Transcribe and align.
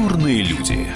Культурные 0.00 0.42
люди. 0.42 0.86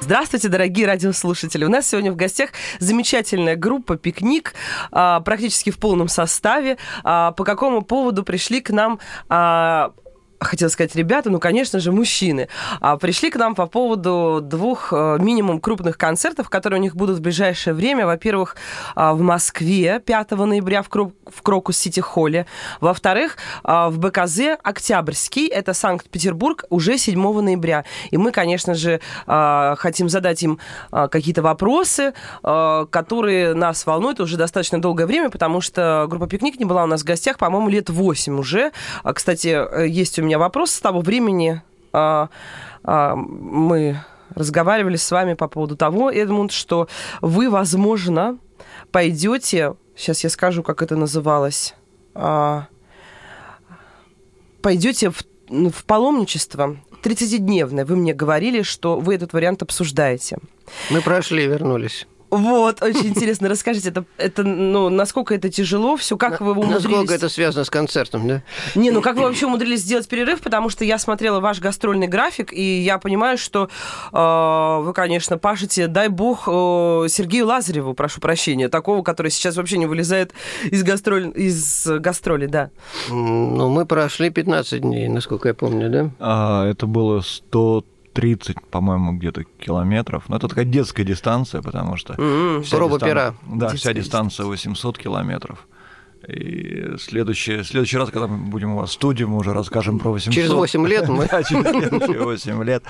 Здравствуйте, 0.00 0.48
дорогие 0.48 0.86
радиослушатели. 0.86 1.64
У 1.64 1.68
нас 1.68 1.88
сегодня 1.88 2.10
в 2.10 2.16
гостях 2.16 2.50
замечательная 2.78 3.54
группа 3.54 3.96
«Пикник», 3.96 4.54
а, 4.90 5.20
практически 5.20 5.70
в 5.70 5.78
полном 5.78 6.08
составе. 6.08 6.78
А, 7.04 7.32
по 7.32 7.44
какому 7.44 7.82
поводу 7.82 8.24
пришли 8.24 8.60
к 8.62 8.70
нам 8.70 8.98
а, 9.28 9.92
хотела 10.40 10.70
сказать 10.70 10.94
ребята, 10.96 11.30
ну, 11.30 11.38
конечно 11.38 11.80
же, 11.80 11.92
мужчины, 11.92 12.48
а, 12.80 12.96
пришли 12.96 13.30
к 13.30 13.36
нам 13.36 13.54
по 13.54 13.66
поводу 13.66 14.40
двух 14.42 14.92
а, 14.92 15.18
минимум 15.18 15.60
крупных 15.60 15.98
концертов, 15.98 16.48
которые 16.48 16.80
у 16.80 16.82
них 16.82 16.96
будут 16.96 17.18
в 17.18 17.20
ближайшее 17.20 17.74
время. 17.74 18.06
Во-первых, 18.06 18.56
а, 18.94 19.12
в 19.12 19.20
Москве 19.20 20.00
5 20.00 20.30
ноября 20.46 20.82
в, 20.82 20.88
Крок, 20.88 21.12
в 21.26 21.42
Крокус-Сити-Холле. 21.42 22.46
Во-вторых, 22.80 23.36
а, 23.64 23.90
в 23.90 23.98
БКЗ 23.98 24.56
Октябрьский, 24.62 25.46
это 25.46 25.74
Санкт-Петербург, 25.74 26.64
уже 26.70 26.96
7 26.96 27.40
ноября. 27.40 27.84
И 28.10 28.16
мы, 28.16 28.32
конечно 28.32 28.74
же, 28.74 29.00
хотим 29.26 30.08
задать 30.08 30.42
им 30.42 30.58
какие-то 30.90 31.42
вопросы, 31.42 32.14
которые 32.42 33.54
нас 33.54 33.86
волнуют 33.86 34.20
уже 34.20 34.36
достаточно 34.36 34.80
долгое 34.80 35.06
время, 35.06 35.30
потому 35.30 35.60
что 35.60 36.06
группа 36.08 36.26
«Пикник» 36.26 36.58
не 36.58 36.64
была 36.64 36.84
у 36.84 36.86
нас 36.86 37.02
в 37.02 37.04
гостях, 37.04 37.38
по-моему, 37.38 37.68
лет 37.68 37.90
8 37.90 38.38
уже. 38.38 38.72
Кстати, 39.14 39.88
есть 39.88 40.18
у 40.18 40.22
меня 40.22 40.29
вопрос 40.38 40.70
с 40.72 40.80
того 40.80 41.00
времени. 41.00 41.62
А, 41.92 42.28
а, 42.84 43.16
мы 43.16 44.00
разговаривали 44.34 44.96
с 44.96 45.10
вами 45.10 45.34
по 45.34 45.48
поводу 45.48 45.76
того, 45.76 46.10
Эдмунд, 46.10 46.52
что 46.52 46.88
вы, 47.20 47.50
возможно, 47.50 48.38
пойдете, 48.92 49.74
сейчас 49.96 50.24
я 50.24 50.30
скажу, 50.30 50.62
как 50.62 50.82
это 50.82 50.96
называлось, 50.96 51.74
а, 52.14 52.66
пойдете 54.62 55.10
в, 55.10 55.22
в 55.48 55.84
паломничество 55.84 56.76
30-дневное. 57.02 57.84
Вы 57.84 57.96
мне 57.96 58.14
говорили, 58.14 58.62
что 58.62 58.98
вы 58.98 59.14
этот 59.14 59.32
вариант 59.32 59.62
обсуждаете. 59.62 60.38
Мы 60.90 61.00
прошли, 61.00 61.46
вернулись. 61.46 62.06
Вот, 62.30 62.82
очень 62.82 63.08
интересно. 63.08 63.48
Расскажите, 63.48 63.88
это, 63.88 64.04
это, 64.16 64.44
ну, 64.44 64.88
насколько 64.88 65.34
это 65.34 65.50
тяжело, 65.50 65.96
все, 65.96 66.16
как 66.16 66.40
вы 66.40 66.52
умудрились... 66.52 66.84
Насколько 66.84 67.14
это 67.14 67.28
связано 67.28 67.64
с 67.64 67.70
концертом, 67.70 68.28
да? 68.28 68.42
Не, 68.74 68.90
ну 68.90 69.02
как 69.02 69.16
вы 69.16 69.22
вообще 69.22 69.46
умудрились 69.46 69.80
сделать 69.80 70.08
перерыв, 70.08 70.40
потому 70.40 70.68
что 70.68 70.84
я 70.84 70.98
смотрела 70.98 71.40
ваш 71.40 71.60
гастрольный 71.60 72.06
график, 72.06 72.52
и 72.52 72.80
я 72.80 72.98
понимаю, 72.98 73.36
что 73.36 73.68
э, 74.12 74.82
вы, 74.84 74.92
конечно, 74.92 75.38
пашете, 75.38 75.88
дай 75.88 76.08
бог, 76.08 76.44
э, 76.46 77.06
Сергею 77.08 77.46
Лазареву, 77.46 77.94
прошу 77.94 78.20
прощения, 78.20 78.68
такого, 78.68 79.02
который 79.02 79.30
сейчас 79.30 79.56
вообще 79.56 79.78
не 79.78 79.86
вылезает 79.86 80.32
из, 80.64 80.84
гастроль, 80.84 81.32
из 81.34 81.86
гастроли, 81.86 82.46
да. 82.46 82.70
Ну, 83.08 83.68
мы 83.68 83.86
прошли 83.86 84.30
15 84.30 84.82
дней, 84.82 85.08
насколько 85.08 85.48
я 85.48 85.54
помню, 85.54 85.90
да? 85.90 86.10
А, 86.20 86.68
это 86.68 86.86
было 86.86 87.22
100 87.22 87.84
30, 88.12 88.56
по-моему, 88.70 89.12
где-то 89.12 89.44
километров. 89.44 90.24
Но 90.28 90.36
это 90.36 90.48
такая 90.48 90.64
детская 90.64 91.04
дистанция, 91.04 91.62
потому 91.62 91.96
что... 91.96 92.14
Mm-hmm. 92.14 92.70
Проба 92.70 92.94
дистан... 92.94 93.08
пера. 93.08 93.34
Да, 93.46 93.70
Детская 93.70 93.76
вся 93.78 93.92
дистанция 93.92 94.46
800 94.46 94.98
километров. 94.98 95.66
И 96.28 96.96
следующий, 96.98 97.62
следующий 97.62 97.96
раз, 97.96 98.10
когда 98.10 98.26
мы 98.26 98.50
будем 98.50 98.74
у 98.74 98.76
вас 98.76 98.90
в 98.90 98.92
студии, 98.92 99.24
мы 99.24 99.38
уже 99.38 99.54
расскажем 99.54 99.98
про 99.98 100.10
800. 100.10 100.34
Через 100.34 100.50
8 100.50 100.86
лет 100.86 101.08
мы... 101.08 101.26
Да, 101.30 101.42
через 101.42 101.62
следующие 101.62 102.20
8 102.20 102.64
лет. 102.64 102.82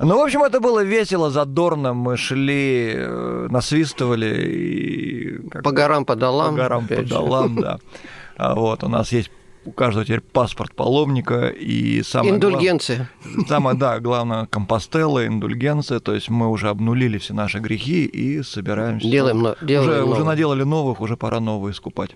Ну, 0.00 0.18
в 0.18 0.22
общем, 0.22 0.42
это 0.42 0.60
было 0.60 0.82
весело, 0.82 1.30
задорно. 1.30 1.94
Мы 1.94 2.16
шли, 2.16 2.94
э, 2.96 3.46
насвистывали. 3.50 4.48
И... 4.50 5.38
По 5.62 5.70
горам, 5.70 6.04
по 6.04 6.16
долам. 6.16 6.56
По 6.56 6.62
горам, 6.62 6.88
по 6.88 7.02
долам, 7.02 7.60
да. 7.60 7.78
А 8.36 8.54
Вот, 8.56 8.82
у 8.82 8.88
нас 8.88 9.12
есть 9.12 9.30
у 9.64 9.72
каждого 9.72 10.04
теперь 10.04 10.20
паспорт 10.20 10.74
паломника 10.74 11.48
и 11.48 12.02
самое 12.02 12.34
Индульгенция. 12.34 13.08
Глав... 13.24 13.48
Самое, 13.48 13.76
да, 13.76 14.00
главное, 14.00 14.46
компостелла, 14.46 15.26
индульгенция, 15.26 16.00
то 16.00 16.14
есть 16.14 16.28
мы 16.28 16.48
уже 16.50 16.68
обнулили 16.68 17.18
все 17.18 17.34
наши 17.34 17.58
грехи 17.58 18.04
и 18.04 18.42
собираемся... 18.42 19.08
Делаем, 19.08 19.40
но... 19.40 19.56
делаем 19.62 19.88
уже, 19.88 20.00
новые. 20.00 20.14
уже 20.14 20.24
наделали 20.24 20.62
новых, 20.62 21.00
уже 21.00 21.16
пора 21.16 21.40
новые 21.40 21.72
искупать. 21.72 22.10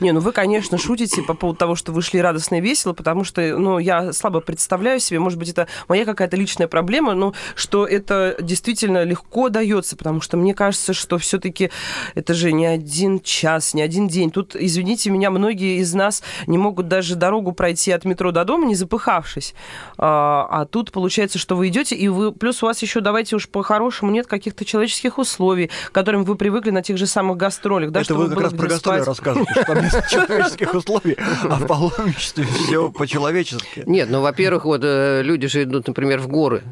Не, 0.00 0.12
ну 0.12 0.20
вы, 0.20 0.32
конечно, 0.32 0.78
шутите 0.78 1.22
по 1.22 1.34
поводу 1.34 1.58
того, 1.58 1.74
что 1.74 1.92
вы 1.92 2.02
шли 2.02 2.20
радостно 2.20 2.56
и 2.56 2.60
весело, 2.60 2.92
потому 2.92 3.24
что, 3.24 3.56
ну, 3.56 3.78
я 3.78 4.12
слабо 4.12 4.40
представляю 4.40 5.00
себе, 5.00 5.20
может 5.20 5.38
быть, 5.38 5.48
это 5.48 5.68
моя 5.88 6.04
какая-то 6.04 6.36
личная 6.36 6.68
проблема, 6.68 7.14
но 7.14 7.34
что 7.54 7.86
это 7.86 8.36
действительно 8.40 9.04
легко 9.04 9.48
дается, 9.48 9.96
потому 9.96 10.20
что 10.20 10.36
мне 10.36 10.54
кажется, 10.54 10.92
что 10.92 11.18
все-таки 11.18 11.70
это 12.14 12.34
же 12.34 12.52
не 12.52 12.66
один 12.66 13.20
час, 13.20 13.74
не 13.74 13.82
один 13.82 14.08
день. 14.08 14.30
Тут, 14.30 14.54
извините 14.54 15.10
меня, 15.10 15.30
многие 15.30 15.78
из 15.80 15.94
нас 15.94 16.22
не 16.46 16.58
могут 16.58 16.88
даже 16.90 17.16
дорогу 17.16 17.52
пройти 17.52 17.92
от 17.92 18.04
метро 18.04 18.32
до 18.32 18.44
дома, 18.44 18.66
не 18.66 18.74
запыхавшись. 18.74 19.54
А, 19.96 20.46
а 20.50 20.66
тут 20.66 20.92
получается, 20.92 21.38
что 21.38 21.56
вы 21.56 21.68
идете, 21.68 21.96
и 21.96 22.08
вы 22.08 22.32
плюс 22.32 22.62
у 22.62 22.66
вас 22.66 22.82
еще 22.82 23.00
давайте 23.00 23.36
уж 23.36 23.48
по-хорошему 23.48 24.10
нет 24.10 24.26
каких-то 24.26 24.66
человеческих 24.66 25.16
условий, 25.16 25.70
к 25.86 25.92
которым 25.92 26.24
вы 26.24 26.34
привыкли 26.34 26.70
на 26.70 26.82
тех 26.82 26.98
же 26.98 27.06
самых 27.06 27.38
гастролях. 27.38 27.92
Да, 27.92 28.02
Это 28.02 28.14
вы 28.14 28.28
как 28.28 28.40
раз 28.40 28.52
про 28.52 28.66
гастроли 28.66 29.00
рассказываете, 29.00 29.52
что 29.52 29.64
там 29.64 29.76
нет 29.82 30.06
человеческих 30.10 30.74
условий, 30.74 31.16
а 31.44 31.56
в 31.56 31.66
паломничестве 31.66 32.44
все 32.44 32.90
по-человечески. 32.90 33.84
Нет, 33.86 34.10
ну, 34.10 34.20
во-первых, 34.20 34.66
вот 34.66 34.82
э, 34.84 35.22
люди 35.22 35.46
же 35.46 35.62
идут, 35.62 35.86
например, 35.88 36.18
в 36.20 36.28
горы 36.28 36.62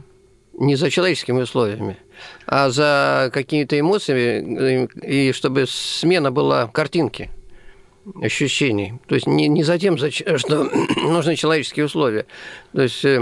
не 0.59 0.75
за 0.75 0.91
человеческими 0.91 1.43
условиями, 1.43 1.97
а 2.47 2.71
за 2.71 3.31
какими-то 3.33 3.79
эмоциями, 3.79 4.89
и 5.03 5.33
чтобы 5.33 5.67
смена 5.69 6.33
была 6.33 6.67
картинки 6.67 7.31
ощущений. 8.23 8.95
То 9.07 9.15
есть 9.15 9.27
не, 9.27 9.49
не 9.49 9.63
за 9.63 9.79
тем, 9.79 9.97
что 9.99 10.71
нужны 10.97 11.37
человеческие 11.37 11.87
условия. 11.87 12.27
То 12.73 12.83
есть 12.83 13.05
э, 13.05 13.19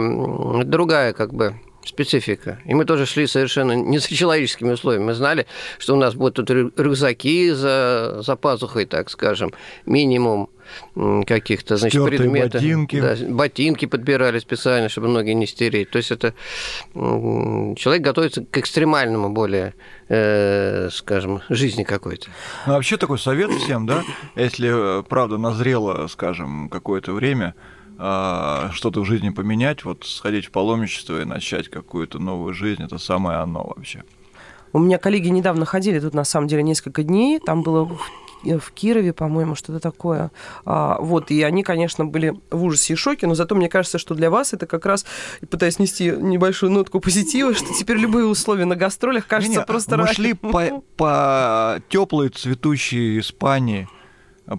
другая 0.64 1.12
как 1.12 1.34
бы 1.34 1.54
специфика. 1.86 2.60
И 2.64 2.74
мы 2.74 2.84
тоже 2.84 3.06
шли 3.06 3.26
совершенно 3.26 3.72
не 3.72 3.98
за 3.98 4.14
человеческими 4.14 4.72
условиями. 4.72 5.04
Мы 5.06 5.14
знали, 5.14 5.46
что 5.78 5.94
у 5.94 5.96
нас 5.98 6.14
будут 6.14 6.34
тут 6.34 6.50
рюкзаки 6.50 7.50
за, 7.50 8.18
за 8.22 8.36
пазухой, 8.36 8.84
так 8.86 9.10
скажем, 9.10 9.52
минимум 9.84 10.50
каких-то 11.26 11.76
значит, 11.76 12.00
Стертые 12.00 12.18
предметов. 12.18 12.60
ботинки. 12.60 13.00
Да, 13.00 13.14
ботинки 13.28 13.86
подбирали 13.86 14.38
специально, 14.38 14.88
чтобы 14.88 15.08
ноги 15.08 15.30
не 15.30 15.46
стереть. 15.46 15.90
То 15.90 15.98
есть 15.98 16.10
это 16.10 16.34
человек 16.94 18.02
готовится 18.02 18.44
к 18.44 18.58
экстремальному 18.58 19.30
более, 19.30 19.74
э, 20.08 20.88
скажем, 20.90 21.42
жизни 21.48 21.84
какой-то. 21.84 22.28
Ну, 22.66 22.72
вообще 22.74 22.96
такой 22.96 23.18
совет 23.18 23.50
всем, 23.52 23.86
да, 23.86 24.02
если, 24.34 25.02
правда, 25.04 25.38
назрело, 25.38 26.06
скажем, 26.08 26.68
какое-то 26.68 27.12
время, 27.12 27.54
а, 27.98 28.70
что-то 28.72 29.00
в 29.00 29.04
жизни 29.04 29.30
поменять, 29.30 29.84
вот 29.84 30.04
сходить 30.04 30.46
в 30.46 30.50
паломничество 30.50 31.20
и 31.20 31.24
начать 31.24 31.68
какую-то 31.68 32.18
новую 32.18 32.54
жизнь, 32.54 32.82
это 32.82 32.98
самое 32.98 33.38
оно 33.38 33.72
вообще. 33.76 34.04
У 34.72 34.78
меня 34.78 34.98
коллеги 34.98 35.28
недавно 35.28 35.64
ходили 35.64 36.00
тут, 36.00 36.14
на 36.14 36.24
самом 36.24 36.48
деле, 36.48 36.62
несколько 36.62 37.02
дней. 37.02 37.38
Там 37.40 37.62
было 37.62 37.88
в 38.44 38.72
Кирове, 38.72 39.12
по-моему, 39.12 39.54
что-то 39.54 39.80
такое. 39.80 40.30
А, 40.64 40.98
вот, 41.00 41.30
и 41.30 41.42
они, 41.42 41.62
конечно, 41.62 42.04
были 42.04 42.38
в 42.50 42.64
ужасе 42.64 42.92
и 42.92 42.96
шоке, 42.96 43.26
но 43.26 43.34
зато 43.34 43.54
мне 43.54 43.68
кажется, 43.68 43.98
что 43.98 44.14
для 44.14 44.30
вас 44.30 44.52
это 44.52 44.66
как 44.66 44.86
раз, 44.86 45.04
пытаясь 45.50 45.78
нести 45.78 46.10
небольшую 46.10 46.72
нотку 46.72 47.00
позитива, 47.00 47.54
что 47.54 47.72
теперь 47.72 47.96
любые 47.96 48.26
условия 48.26 48.64
на 48.66 48.76
гастролях 48.76 49.26
кажется 49.26 49.62
просто 49.62 49.96
Мы 49.96 50.04
рай. 50.04 50.14
шли 50.14 50.32
по, 50.34 50.82
по 50.96 51.80
теплой 51.88 52.28
цветущей 52.28 53.18
Испании, 53.18 53.88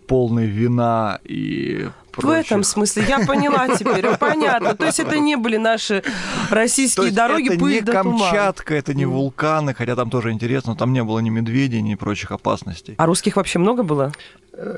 полной 0.07 0.47
вина 0.47 1.19
и 1.23 1.89
В 2.17 2.29
этом 2.29 2.63
смысле 2.63 3.03
я 3.07 3.25
поняла 3.25 3.67
теперь, 3.69 4.05
понятно. 4.17 4.75
То 4.75 4.85
есть 4.85 4.99
это 4.99 5.19
не 5.19 5.35
были 5.35 5.57
наши 5.57 6.03
российские 6.49 7.11
дороги, 7.11 7.53
это 7.53 7.65
не. 7.65 7.81
Камчатка, 7.81 8.75
это 8.75 8.93
не 8.93 9.05
вулканы, 9.05 9.73
хотя 9.73 9.95
там 9.95 10.09
тоже 10.09 10.31
интересно, 10.31 10.75
там 10.75 10.93
не 10.93 11.03
было 11.03 11.19
ни 11.19 11.29
медведей, 11.29 11.81
ни 11.81 11.95
прочих 11.95 12.31
опасностей. 12.31 12.95
А 12.97 13.05
русских 13.05 13.35
вообще 13.35 13.59
много 13.59 13.83
было? 13.83 14.11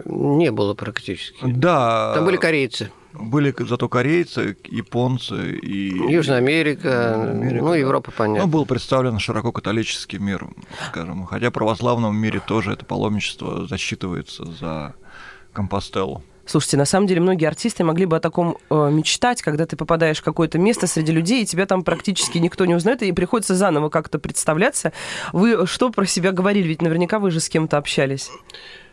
Не 0.05 0.51
было 0.51 0.73
практически. 0.73 1.39
Да. 1.45 2.13
Там 2.15 2.25
были 2.25 2.37
корейцы. 2.37 2.91
Были 3.13 3.53
зато 3.59 3.89
корейцы, 3.89 4.55
японцы 4.65 5.51
и... 5.57 5.89
Южная 6.11 6.37
Америка, 6.37 7.31
Америка, 7.31 7.63
ну, 7.63 7.69
да. 7.71 7.77
Европа, 7.77 8.11
понятно. 8.11 8.45
Ну, 8.45 8.51
был 8.51 8.65
представлен 8.65 9.17
широко 9.19 9.51
католический 9.51 10.19
мир, 10.19 10.47
скажем. 10.89 11.25
Хотя 11.25 11.49
в 11.49 11.53
православном 11.53 12.15
мире 12.15 12.39
тоже 12.45 12.73
это 12.73 12.85
паломничество 12.85 13.67
засчитывается 13.67 14.45
за 14.45 14.93
Компостеллу. 15.53 16.23
Слушайте, 16.45 16.77
на 16.77 16.85
самом 16.85 17.05
деле 17.05 17.21
многие 17.21 17.45
артисты 17.45 17.83
могли 17.83 18.05
бы 18.05 18.15
о 18.15 18.19
таком 18.19 18.57
э, 18.71 18.89
мечтать, 18.91 19.41
когда 19.43 19.67
ты 19.67 19.75
попадаешь 19.75 20.17
в 20.19 20.23
какое-то 20.23 20.57
место 20.57 20.87
среди 20.87 21.11
людей, 21.11 21.43
и 21.43 21.45
тебя 21.45 21.67
там 21.67 21.83
практически 21.83 22.39
никто 22.39 22.65
не 22.65 22.73
узнает, 22.73 23.03
и 23.03 23.11
приходится 23.11 23.53
заново 23.53 23.89
как-то 23.89 24.17
представляться. 24.17 24.91
Вы 25.31 25.67
что 25.67 25.91
про 25.91 26.05
себя 26.07 26.31
говорили? 26.31 26.67
Ведь 26.67 26.81
наверняка 26.81 27.19
вы 27.19 27.29
же 27.29 27.39
с 27.39 27.49
кем-то 27.49 27.77
общались. 27.77 28.31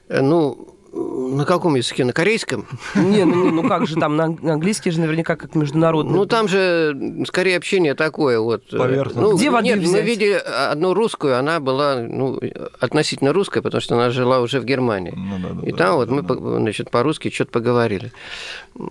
Э, 0.09 0.21
Ну, 0.21 0.76
На 0.97 1.45
каком 1.45 1.75
языке? 1.75 2.05
На 2.05 2.13
корейском? 2.15 2.67
Не, 2.95 3.25
ну, 3.25 3.51
ну 3.51 3.69
как 3.69 3.87
же 3.87 3.97
там, 3.97 4.17
на 4.17 4.25
английский 4.25 4.91
же 4.91 5.01
наверняка 5.01 5.37
как 5.37 5.55
международный. 5.55 6.15
Ну, 6.15 6.25
там 6.25 6.49
же 6.49 6.97
скорее 7.27 7.59
общение 7.59 7.95
такое 7.95 8.41
вот. 8.41 8.69
Поверхностное. 8.71 9.25
Ну, 9.25 9.37
Где 9.37 9.51
воды 9.51 9.67
нет, 9.69 9.79
мы 9.79 9.85
взять? 9.85 10.05
видели 10.05 10.33
одну 10.33 10.95
русскую, 10.95 11.39
она 11.39 11.61
была 11.61 11.97
ну, 11.97 12.41
относительно 12.81 13.33
русская, 13.35 13.61
потому 13.61 13.81
что 13.83 13.97
она 13.97 14.11
жила 14.11 14.41
уже 14.41 14.61
в 14.61 14.65
Германии. 14.65 15.13
Ну, 15.15 15.39
да, 15.39 15.61
да, 15.61 15.67
И 15.67 15.73
да, 15.73 15.77
там 15.79 15.89
да, 15.89 15.97
вот 15.97 16.11
мы 16.11 16.23
да. 16.23 16.29
по- 16.29 16.59
значит, 16.59 16.91
по-русски 16.91 17.31
что-то 17.31 17.51
поговорили. 17.51 18.13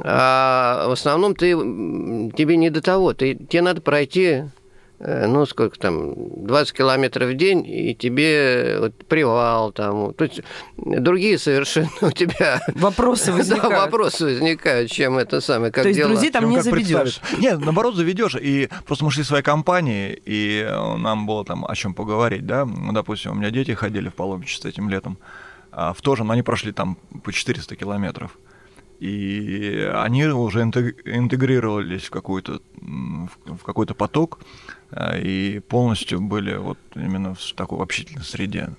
А 0.04 0.88
в 0.88 0.92
основном 0.92 1.36
ты, 1.36 1.52
тебе 1.52 2.58
не 2.58 2.70
до 2.70 2.82
того. 2.82 3.14
Ты, 3.14 3.36
тебе 3.36 3.62
надо 3.64 3.82
пройти, 3.82 4.44
ну, 5.00 5.46
сколько 5.46 5.78
там, 5.78 6.14
20 6.46 6.74
километров 6.74 7.30
в 7.30 7.34
день, 7.36 7.66
и 7.68 7.94
тебе 7.94 8.78
вот, 8.80 8.96
привал 9.06 9.72
там. 9.72 10.14
То 10.14 10.24
есть 10.24 10.42
другие 10.78 11.38
совершенно 11.38 11.90
у 12.02 12.12
тебя 12.12 12.62
Вопросы 12.76 13.26
да, 13.32 13.34
возникают. 13.38 13.74
вопросы 13.74 14.26
возникают, 14.26 14.90
чем 14.92 15.18
это 15.18 15.42
самое, 15.42 15.72
как 15.72 15.84
То 15.84 15.90
есть 15.90 16.00
дела. 16.00 16.10
друзей 16.12 16.32
там 16.32 16.44
Чем 16.44 16.52
не 16.52 16.62
заведешь. 16.62 17.20
Нет, 17.38 17.60
наоборот, 17.60 17.96
заведешь. 17.96 18.36
И 18.36 18.70
просто 18.86 19.04
мы 19.06 19.12
шли 19.12 19.24
в 19.24 19.28
своей 19.28 19.44
компании, 19.44 20.20
и 20.26 20.66
э, 20.66 20.96
нам 20.98 21.26
было 21.28 21.44
там 21.44 21.66
о 21.66 21.76
чем 21.76 21.94
поговорить, 21.94 22.46
да. 22.46 22.66
Ну, 22.66 22.94
допустим, 22.94 23.32
у 23.32 23.36
меня 23.36 23.50
дети 23.52 23.72
ходили 23.72 24.10
в 24.10 24.14
паломничество 24.14 24.70
этим 24.70 24.90
летом. 24.90 25.18
А 25.72 25.94
в 25.94 26.02
то 26.02 26.16
же, 26.16 26.24
но 26.24 26.32
они 26.34 26.42
прошли 26.42 26.72
там 26.72 26.98
по 27.24 27.34
400 27.34 27.76
километров. 27.76 28.38
И 29.02 29.92
они 29.94 30.26
уже 30.28 30.62
интег- 30.62 31.02
интегрировались 31.06 32.04
в 32.06 32.12
какой-то 32.12 32.62
в 32.82 33.64
какой-то 33.66 33.94
поток 33.94 34.40
э, 34.40 34.65
и 35.18 35.60
полностью 35.68 36.22
были 36.22 36.56
вот 36.56 36.78
именно 36.96 37.36
в 37.36 37.54
такой 37.54 37.82
общительной 37.82 38.24
среде. 38.24 38.70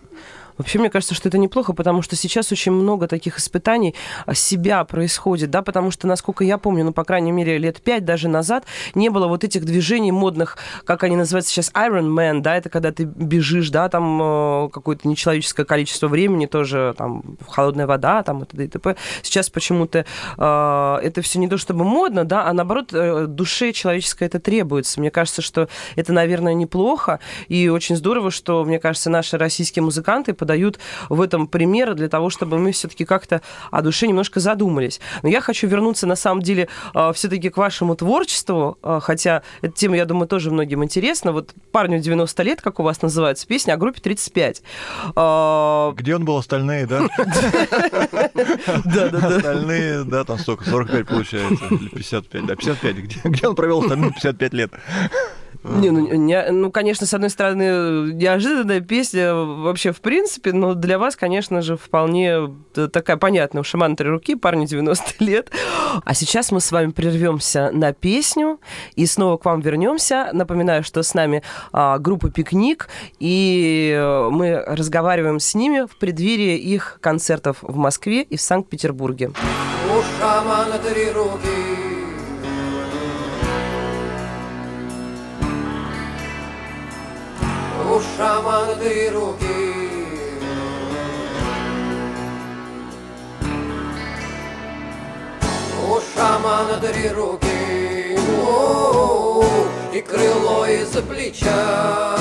Вообще, 0.58 0.78
мне 0.78 0.90
кажется, 0.90 1.14
что 1.14 1.28
это 1.28 1.38
неплохо, 1.38 1.72
потому 1.72 2.02
что 2.02 2.16
сейчас 2.16 2.52
очень 2.52 2.72
много 2.72 3.08
таких 3.08 3.38
испытаний 3.38 3.94
себя 4.32 4.84
происходит, 4.84 5.50
да, 5.50 5.62
потому 5.62 5.90
что, 5.90 6.06
насколько 6.06 6.44
я 6.44 6.58
помню, 6.58 6.84
ну, 6.84 6.92
по 6.92 7.04
крайней 7.04 7.32
мере, 7.32 7.58
лет 7.58 7.80
пять 7.82 8.04
даже 8.04 8.28
назад 8.28 8.64
не 8.94 9.08
было 9.10 9.26
вот 9.26 9.44
этих 9.44 9.64
движений 9.64 10.12
модных, 10.12 10.56
как 10.84 11.04
они 11.04 11.16
называются 11.16 11.52
сейчас, 11.52 11.70
Iron 11.72 12.08
Man, 12.08 12.40
да, 12.40 12.56
это 12.56 12.68
когда 12.68 12.92
ты 12.92 13.04
бежишь, 13.04 13.70
да, 13.70 13.88
там 13.88 14.20
э, 14.22 14.68
какое-то 14.70 15.06
нечеловеческое 15.08 15.66
количество 15.66 16.08
времени, 16.08 16.46
тоже 16.46 16.94
там 16.96 17.22
холодная 17.48 17.86
вода, 17.86 18.22
там 18.22 18.42
и 18.42 18.46
т.д. 18.46 18.64
и 18.64 18.68
т.п. 18.68 18.96
Сейчас 19.22 19.50
почему-то 19.50 20.04
э, 20.38 20.98
это 21.02 21.22
все 21.22 21.38
не 21.38 21.48
то 21.48 21.58
чтобы 21.58 21.84
модно, 21.84 22.24
да, 22.24 22.46
а 22.46 22.52
наоборот, 22.52 22.92
э, 22.92 23.26
душе 23.26 23.72
человеческой 23.72 24.24
это 24.24 24.40
требуется. 24.40 25.00
Мне 25.00 25.10
кажется, 25.10 25.42
что 25.42 25.68
это, 25.96 26.12
наверное, 26.12 26.54
неплохо, 26.54 27.20
и 27.48 27.68
очень 27.68 27.96
здорово, 27.96 28.30
что, 28.30 28.64
мне 28.64 28.78
кажется, 28.78 29.10
наши 29.10 29.36
российские 29.38 29.82
музыканты 29.82 30.34
подают 30.46 30.78
в 31.08 31.20
этом 31.20 31.48
примеры 31.48 31.94
для 31.94 32.08
того, 32.08 32.30
чтобы 32.30 32.58
мы 32.58 32.70
все-таки 32.70 33.04
как-то 33.04 33.42
о 33.72 33.82
душе 33.82 34.06
немножко 34.06 34.38
задумались. 34.38 35.00
Но 35.24 35.28
я 35.28 35.40
хочу 35.40 35.66
вернуться, 35.66 36.06
на 36.06 36.14
самом 36.14 36.40
деле, 36.40 36.68
все-таки 37.14 37.50
к 37.50 37.56
вашему 37.56 37.96
творчеству, 37.96 38.78
э, 38.82 39.00
хотя 39.02 39.42
эта 39.60 39.74
тема, 39.74 39.96
я 39.96 40.04
думаю, 40.04 40.28
тоже 40.28 40.52
многим 40.52 40.84
интересна. 40.84 41.32
Вот 41.32 41.52
парню 41.72 41.98
90 41.98 42.42
лет, 42.44 42.62
как 42.62 42.78
у 42.78 42.84
вас 42.84 43.02
называется 43.02 43.44
песня, 43.46 43.72
а 43.72 43.76
группе 43.76 44.00
35. 44.00 44.62
Э, 45.16 45.92
Где 45.96 46.14
он 46.14 46.24
был, 46.24 46.36
остальные, 46.36 46.86
да? 46.86 47.08
Да, 48.84 49.08
да, 49.08 49.08
да. 49.10 49.36
Остальные, 49.36 50.04
да, 50.04 50.24
там 50.24 50.38
столько, 50.38 50.64
45 50.64 51.08
получается, 51.08 51.64
или 51.70 51.88
55, 51.88 52.46
да, 52.46 52.54
55. 52.54 52.96
Где, 52.96 53.20
где 53.24 53.48
он 53.48 53.56
провел 53.56 53.80
остальные 53.80 54.12
55 54.12 54.52
лет? 54.54 54.70
Не, 55.68 55.90
ну, 55.90 56.06
не- 56.14 56.50
ну, 56.52 56.70
конечно, 56.70 57.06
с 57.06 57.14
одной 57.14 57.30
стороны, 57.30 58.12
неожиданная 58.12 58.80
песня 58.80 59.34
вообще 59.34 59.92
в 59.92 60.00
принципе, 60.00 60.52
но 60.52 60.74
для 60.74 60.98
вас, 60.98 61.16
конечно 61.16 61.60
же, 61.60 61.76
вполне 61.76 62.54
т- 62.72 62.88
такая 62.88 63.16
понятная. 63.16 63.62
У 63.62 63.64
шамана 63.64 63.96
три 63.96 64.08
руки, 64.08 64.36
парню 64.36 64.66
90 64.66 65.14
лет. 65.24 65.50
А 66.04 66.14
сейчас 66.14 66.52
мы 66.52 66.60
с 66.60 66.70
вами 66.70 66.90
прервемся 66.92 67.70
на 67.72 67.92
песню 67.92 68.60
и 68.94 69.06
снова 69.06 69.36
к 69.38 69.44
вам 69.44 69.60
вернемся. 69.60 70.30
Напоминаю, 70.32 70.84
что 70.84 71.02
с 71.02 71.14
нами 71.14 71.42
а, 71.72 71.98
группа 71.98 72.30
«Пикник», 72.30 72.88
и 73.18 73.92
э, 73.96 74.28
мы 74.30 74.62
разговариваем 74.66 75.40
с 75.40 75.54
ними 75.54 75.86
в 75.86 75.96
преддверии 75.98 76.56
их 76.56 76.98
концертов 77.00 77.58
в 77.62 77.76
Москве 77.76 78.22
и 78.22 78.36
в 78.36 78.40
Санкт-Петербурге. 78.40 79.32
У 79.90 80.20
шамана 80.20 80.78
три 80.78 81.10
руки. 81.10 81.65
У 87.96 88.00
шамана 88.14 88.74
три 88.74 89.08
руки. 89.08 89.46
У 95.88 96.00
шамана 96.12 96.76
три 96.76 97.08
руки. 97.08 98.18
И 99.94 100.00
крыло 100.02 100.66
из-за 100.66 101.00
плеча. 101.00 102.18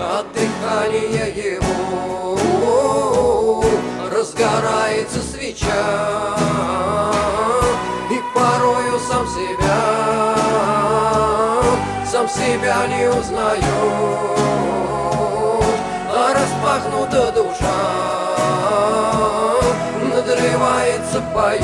От 0.00 0.26
дыхания 0.32 1.26
его 1.26 1.65
сам 12.26 12.28
себя 12.28 12.86
не 12.86 13.08
узнаю, 13.08 13.60
а 16.08 16.34
распахнута 16.34 17.32
душа, 17.32 17.82
надрывается 20.02 21.20
поет, 21.34 21.62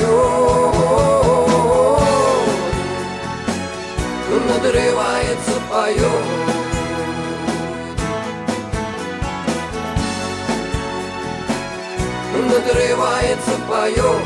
надрывается 4.48 5.60
поет. 5.70 6.26
надрывается 12.50 13.52
поет. 13.68 14.22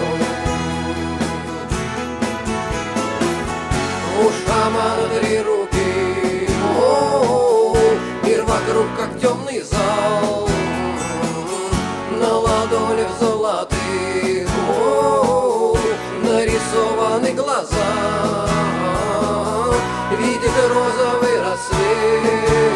У 4.18 4.30
шамана 4.30 5.55
вокруг 8.76 8.96
как 8.96 9.20
темный 9.20 9.62
зал, 9.62 10.48
на 12.20 12.32
ладонях 12.36 13.08
золотых, 13.18 14.48
о, 14.68 15.74
нарисованы 16.22 17.32
глаза, 17.32 18.48
видит 20.18 20.52
розовый 20.68 21.40
рассвет, 21.40 22.66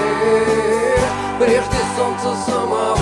прежде 1.39 1.79
солнца 1.97 2.35
самого. 2.47 2.99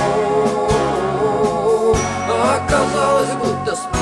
Оказалось, 2.56 3.34
будто 3.40 3.76
спит 3.76 3.97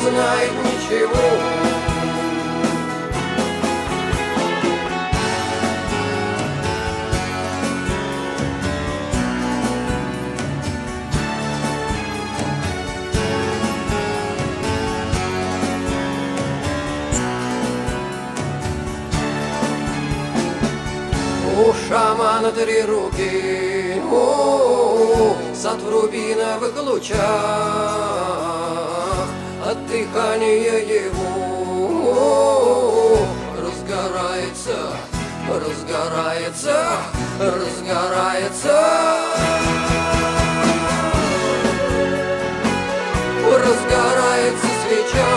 знает 0.00 0.52
ничего. 0.64 1.68
У 21.60 21.74
шамана 21.88 22.52
три 22.52 22.82
руки, 22.82 24.00
о, 24.10 25.34
сад 25.54 25.82
в 25.82 26.80
лучах, 26.82 28.47
от 29.88 29.92
дыхания 29.92 30.78
его 30.78 31.26
разгорается, 33.56 34.96
разгорается, 35.48 36.76
разгорается. 37.40 38.78
Разгорается 43.48 44.68
свеча 44.84 45.30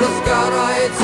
разгорается 0.00 1.03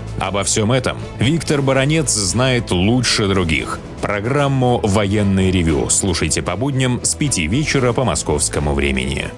Обо 0.21 0.43
всем 0.43 0.71
этом 0.71 0.99
Виктор 1.17 1.63
Баранец 1.63 2.11
знает 2.11 2.69
лучше 2.69 3.27
других. 3.27 3.79
Программу 4.03 4.79
«Военный 4.83 5.49
ревю» 5.49 5.89
слушайте 5.89 6.43
по 6.43 6.55
будням 6.55 7.03
с 7.03 7.15
5 7.15 7.39
вечера 7.39 7.91
по 7.91 8.03
московскому 8.03 8.75
времени. 8.75 9.29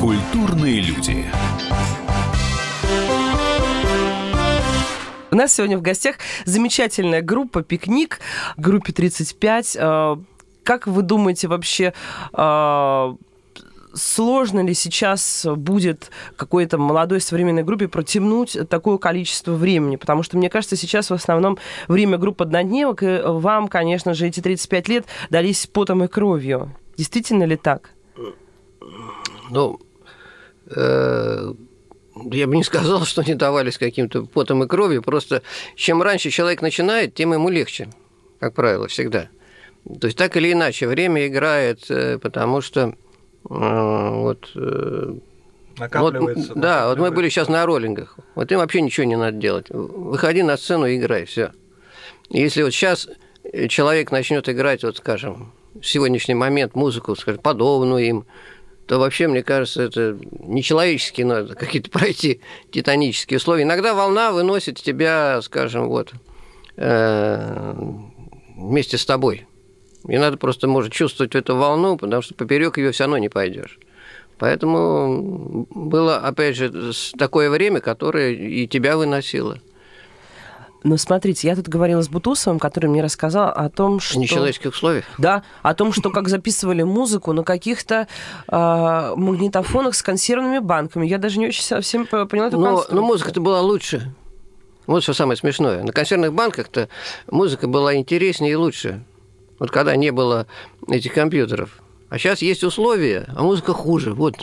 Культурные 0.00 0.80
люди. 0.80 1.26
У 5.30 5.36
нас 5.36 5.52
сегодня 5.52 5.76
в 5.76 5.82
гостях 5.82 6.16
замечательная 6.46 7.20
группа 7.20 7.62
«Пикник», 7.62 8.20
группе 8.56 8.94
35. 8.94 9.76
Э, 9.78 10.16
как 10.64 10.86
вы 10.86 11.02
думаете 11.02 11.48
вообще, 11.48 11.92
э, 12.32 13.16
сложно 13.96 14.64
ли 14.64 14.74
сейчас 14.74 15.46
будет 15.56 16.10
какой-то 16.36 16.78
молодой 16.78 17.20
современной 17.20 17.64
группе 17.64 17.88
протянуть 17.88 18.56
такое 18.68 18.98
количество 18.98 19.52
времени? 19.52 19.96
Потому 19.96 20.22
что, 20.22 20.36
мне 20.36 20.50
кажется, 20.50 20.76
сейчас 20.76 21.10
в 21.10 21.14
основном 21.14 21.58
время 21.88 22.18
группы 22.18 22.44
однодневок, 22.44 23.02
и 23.02 23.20
вам, 23.24 23.68
конечно 23.68 24.14
же, 24.14 24.26
эти 24.26 24.40
35 24.40 24.88
лет 24.88 25.06
дались 25.30 25.66
потом 25.66 26.04
и 26.04 26.08
кровью. 26.08 26.74
Действительно 26.96 27.44
ли 27.44 27.56
так? 27.56 27.90
Ну, 29.50 29.80
э, 30.74 31.52
я 32.30 32.46
бы 32.46 32.56
не 32.56 32.64
сказал, 32.64 33.04
что 33.04 33.22
не 33.22 33.34
давались 33.34 33.78
каким-то 33.78 34.24
потом 34.26 34.64
и 34.64 34.66
кровью. 34.66 35.02
Просто 35.02 35.42
чем 35.74 36.02
раньше 36.02 36.30
человек 36.30 36.62
начинает, 36.62 37.14
тем 37.14 37.32
ему 37.32 37.48
легче, 37.48 37.88
как 38.40 38.54
правило, 38.54 38.88
всегда. 38.88 39.28
То 40.00 40.06
есть 40.06 40.18
так 40.18 40.36
или 40.36 40.52
иначе 40.52 40.88
время 40.88 41.26
играет, 41.26 41.90
э, 41.90 42.18
потому 42.18 42.60
что 42.60 42.94
вот 43.48 44.50
Накапливается. 45.78 46.54
Вот, 46.54 46.62
да, 46.62 46.88
вот 46.88 46.98
мы 46.98 47.10
были 47.10 47.28
сейчас 47.28 47.48
на 47.48 47.66
роллингах. 47.66 48.16
Вот 48.34 48.50
им 48.50 48.58
вообще 48.58 48.80
ничего 48.80 49.04
не 49.04 49.16
надо 49.16 49.36
делать. 49.36 49.66
Выходи 49.68 50.42
на 50.42 50.56
сцену 50.56 50.86
и 50.86 50.96
играй, 50.96 51.26
все. 51.26 51.52
Если 52.30 52.62
вот 52.62 52.72
сейчас 52.72 53.08
человек 53.68 54.10
начнет 54.10 54.48
играть, 54.48 54.82
вот 54.84 54.96
скажем, 54.96 55.52
в 55.74 55.86
сегодняшний 55.86 56.34
момент 56.34 56.74
музыку, 56.74 57.14
скажем, 57.14 57.42
подобную 57.42 58.04
им, 58.04 58.26
то 58.86 58.98
вообще, 58.98 59.26
мне 59.26 59.42
кажется, 59.42 59.82
это 59.82 60.18
нечеловечески 60.30 61.22
надо 61.22 61.54
какие-то 61.56 61.90
пройти 61.90 62.40
титанические 62.70 63.36
условия. 63.36 63.64
Иногда 63.64 63.94
волна 63.94 64.32
выносит 64.32 64.80
тебя, 64.80 65.42
скажем, 65.42 65.88
вот 65.88 66.12
э, 66.76 67.74
вместе 68.56 68.96
с 68.96 69.04
тобой. 69.04 69.46
И 70.08 70.18
надо 70.18 70.36
просто, 70.36 70.68
может, 70.68 70.92
чувствовать 70.92 71.34
эту 71.34 71.56
волну, 71.56 71.96
потому 71.96 72.22
что 72.22 72.34
поперек 72.34 72.78
ее 72.78 72.92
все 72.92 73.04
равно 73.04 73.18
не 73.18 73.28
пойдешь. 73.28 73.78
Поэтому 74.38 75.66
было, 75.70 76.18
опять 76.18 76.56
же, 76.56 76.92
такое 77.18 77.50
время, 77.50 77.80
которое 77.80 78.32
и 78.32 78.66
тебя 78.66 78.96
выносило. 78.96 79.58
Но 80.84 80.96
смотрите, 80.98 81.48
я 81.48 81.56
тут 81.56 81.66
говорила 81.68 82.00
с 82.00 82.08
Бутусовым, 82.08 82.60
который 82.60 82.86
мне 82.88 83.02
рассказал 83.02 83.48
о 83.48 83.68
том, 83.68 83.98
что... 83.98 84.20
Нечеловеческих 84.20 84.70
условиях? 84.70 85.04
Да, 85.18 85.42
о 85.62 85.74
том, 85.74 85.92
что 85.92 86.10
как 86.10 86.28
записывали 86.28 86.82
музыку 86.84 87.32
на 87.32 87.42
каких-то 87.42 88.06
э, 88.46 89.12
магнитофонах 89.16 89.96
с 89.96 90.02
консервными 90.02 90.60
банками. 90.60 91.06
Я 91.06 91.18
даже 91.18 91.40
не 91.40 91.48
очень 91.48 91.64
совсем 91.64 92.06
поняла 92.06 92.48
эту 92.48 92.60
но, 92.60 92.84
но 92.88 93.02
музыка-то 93.02 93.40
была 93.40 93.62
лучше. 93.62 94.14
Вот 94.86 95.02
что 95.02 95.12
самое 95.12 95.36
смешное. 95.36 95.82
На 95.82 95.92
консервных 95.92 96.32
банках-то 96.32 96.88
музыка 97.28 97.66
была 97.66 97.96
интереснее 97.96 98.52
и 98.52 98.54
лучше. 98.54 99.02
Вот 99.58 99.70
когда 99.70 99.96
не 99.96 100.10
было 100.10 100.46
этих 100.88 101.14
компьютеров. 101.14 101.80
А 102.08 102.18
сейчас 102.18 102.42
есть 102.42 102.62
условия, 102.62 103.26
а 103.34 103.42
музыка 103.42 103.72
хуже. 103.72 104.12
Вот, 104.12 104.34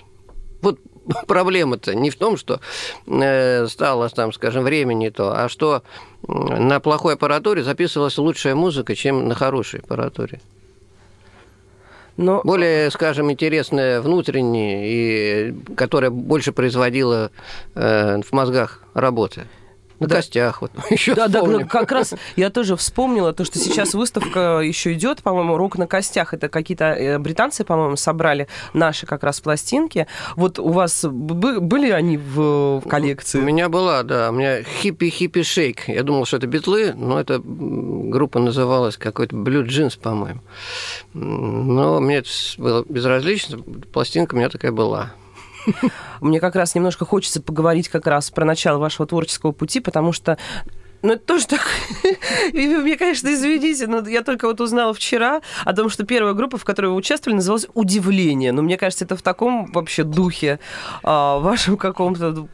вот 0.61 0.79
проблема-то 1.27 1.95
не 1.95 2.09
в 2.09 2.15
том, 2.15 2.37
что 2.37 2.59
э, 3.07 3.67
стало, 3.67 4.09
там, 4.09 4.33
скажем, 4.33 4.63
времени 4.63 5.09
то, 5.09 5.33
а 5.35 5.49
что 5.49 5.83
на 6.27 6.79
плохой 6.79 7.13
аппаратуре 7.13 7.63
записывалась 7.63 8.17
лучшая 8.17 8.55
музыка, 8.55 8.95
чем 8.95 9.27
на 9.27 9.35
хорошей 9.35 9.79
аппаратуре. 9.81 10.41
Но... 12.15 12.41
Более, 12.43 12.91
скажем, 12.91 13.31
интересная 13.31 13.99
внутренняя, 13.99 14.83
и 14.85 15.55
которая 15.75 16.11
больше 16.11 16.51
производила 16.51 17.31
э, 17.73 18.21
в 18.21 18.31
мозгах 18.33 18.83
работы. 18.93 19.47
На 19.99 20.07
да. 20.07 20.15
костях 20.17 20.61
вот 20.61 20.71
еще 20.89 21.15
Да, 21.15 21.27
вспомним. 21.27 21.59
да, 21.59 21.65
как 21.65 21.91
раз 21.91 22.13
я 22.35 22.49
тоже 22.49 22.75
вспомнила 22.75 23.33
то, 23.33 23.45
что 23.45 23.59
сейчас 23.59 23.93
выставка 23.93 24.59
еще 24.59 24.93
идет, 24.93 25.21
по-моему, 25.21 25.57
рок 25.57 25.77
на 25.77 25.87
костях. 25.87 26.33
Это 26.33 26.49
какие-то 26.49 26.85
э, 26.85 27.19
британцы, 27.19 27.63
по-моему, 27.63 27.95
собрали 27.95 28.47
наши 28.73 29.05
как 29.05 29.23
раз 29.23 29.39
пластинки. 29.41 30.07
Вот 30.35 30.59
у 30.59 30.69
вас 30.69 31.05
были 31.05 31.91
они 31.91 32.17
в, 32.17 32.79
в 32.79 32.89
коллекции? 32.89 33.39
У 33.39 33.43
меня 33.43 33.69
была, 33.69 34.03
да. 34.03 34.29
У 34.29 34.33
меня 34.33 34.61
хиппи-хиппи 34.61 35.43
шейк. 35.43 35.87
Я 35.87 36.03
думал, 36.03 36.25
что 36.25 36.37
это 36.37 36.47
битлы, 36.47 36.93
но 36.93 37.19
эта 37.19 37.39
группа 37.43 38.39
называлась 38.39 38.97
какой-то 38.97 39.35
Blue 39.35 39.65
Jeans, 39.65 39.99
по-моему. 39.99 40.41
Но 41.13 41.99
мне 41.99 42.17
это 42.17 42.29
было 42.57 42.85
безразлично. 42.87 43.59
Пластинка 43.91 44.33
у 44.35 44.37
меня 44.37 44.49
такая 44.49 44.71
была. 44.71 45.13
Мне 46.21 46.39
как 46.39 46.55
раз 46.55 46.75
немножко 46.75 47.05
хочется 47.05 47.41
поговорить 47.41 47.89
как 47.89 48.07
раз 48.07 48.31
про 48.31 48.45
начало 48.45 48.77
вашего 48.77 49.07
творческого 49.07 49.51
пути, 49.51 49.79
потому 49.79 50.13
что 50.13 50.37
ну, 51.03 51.13
это 51.13 51.25
тоже 51.25 51.47
так... 51.47 51.61
Мне, 52.53 52.95
конечно, 52.95 53.31
извините, 53.31 53.87
но 53.87 54.07
я 54.07 54.23
только 54.23 54.47
вот 54.47 54.61
узнала 54.61 54.93
вчера 54.93 55.41
о 55.65 55.73
том, 55.73 55.89
что 55.89 56.05
первая 56.05 56.33
группа, 56.33 56.57
в 56.57 56.63
которой 56.63 56.87
вы 56.87 56.95
участвовали, 56.95 57.35
называлась 57.35 57.67
«Удивление». 57.73 58.53
Но 58.53 58.61
мне 58.61 58.77
кажется, 58.77 59.03
это 59.03 59.17
в 59.17 59.21
таком 59.21 59.69
вообще 59.73 60.03
духе 60.03 60.59
а, 61.03 61.39
вашем 61.39 61.75
каком-то 61.75 62.47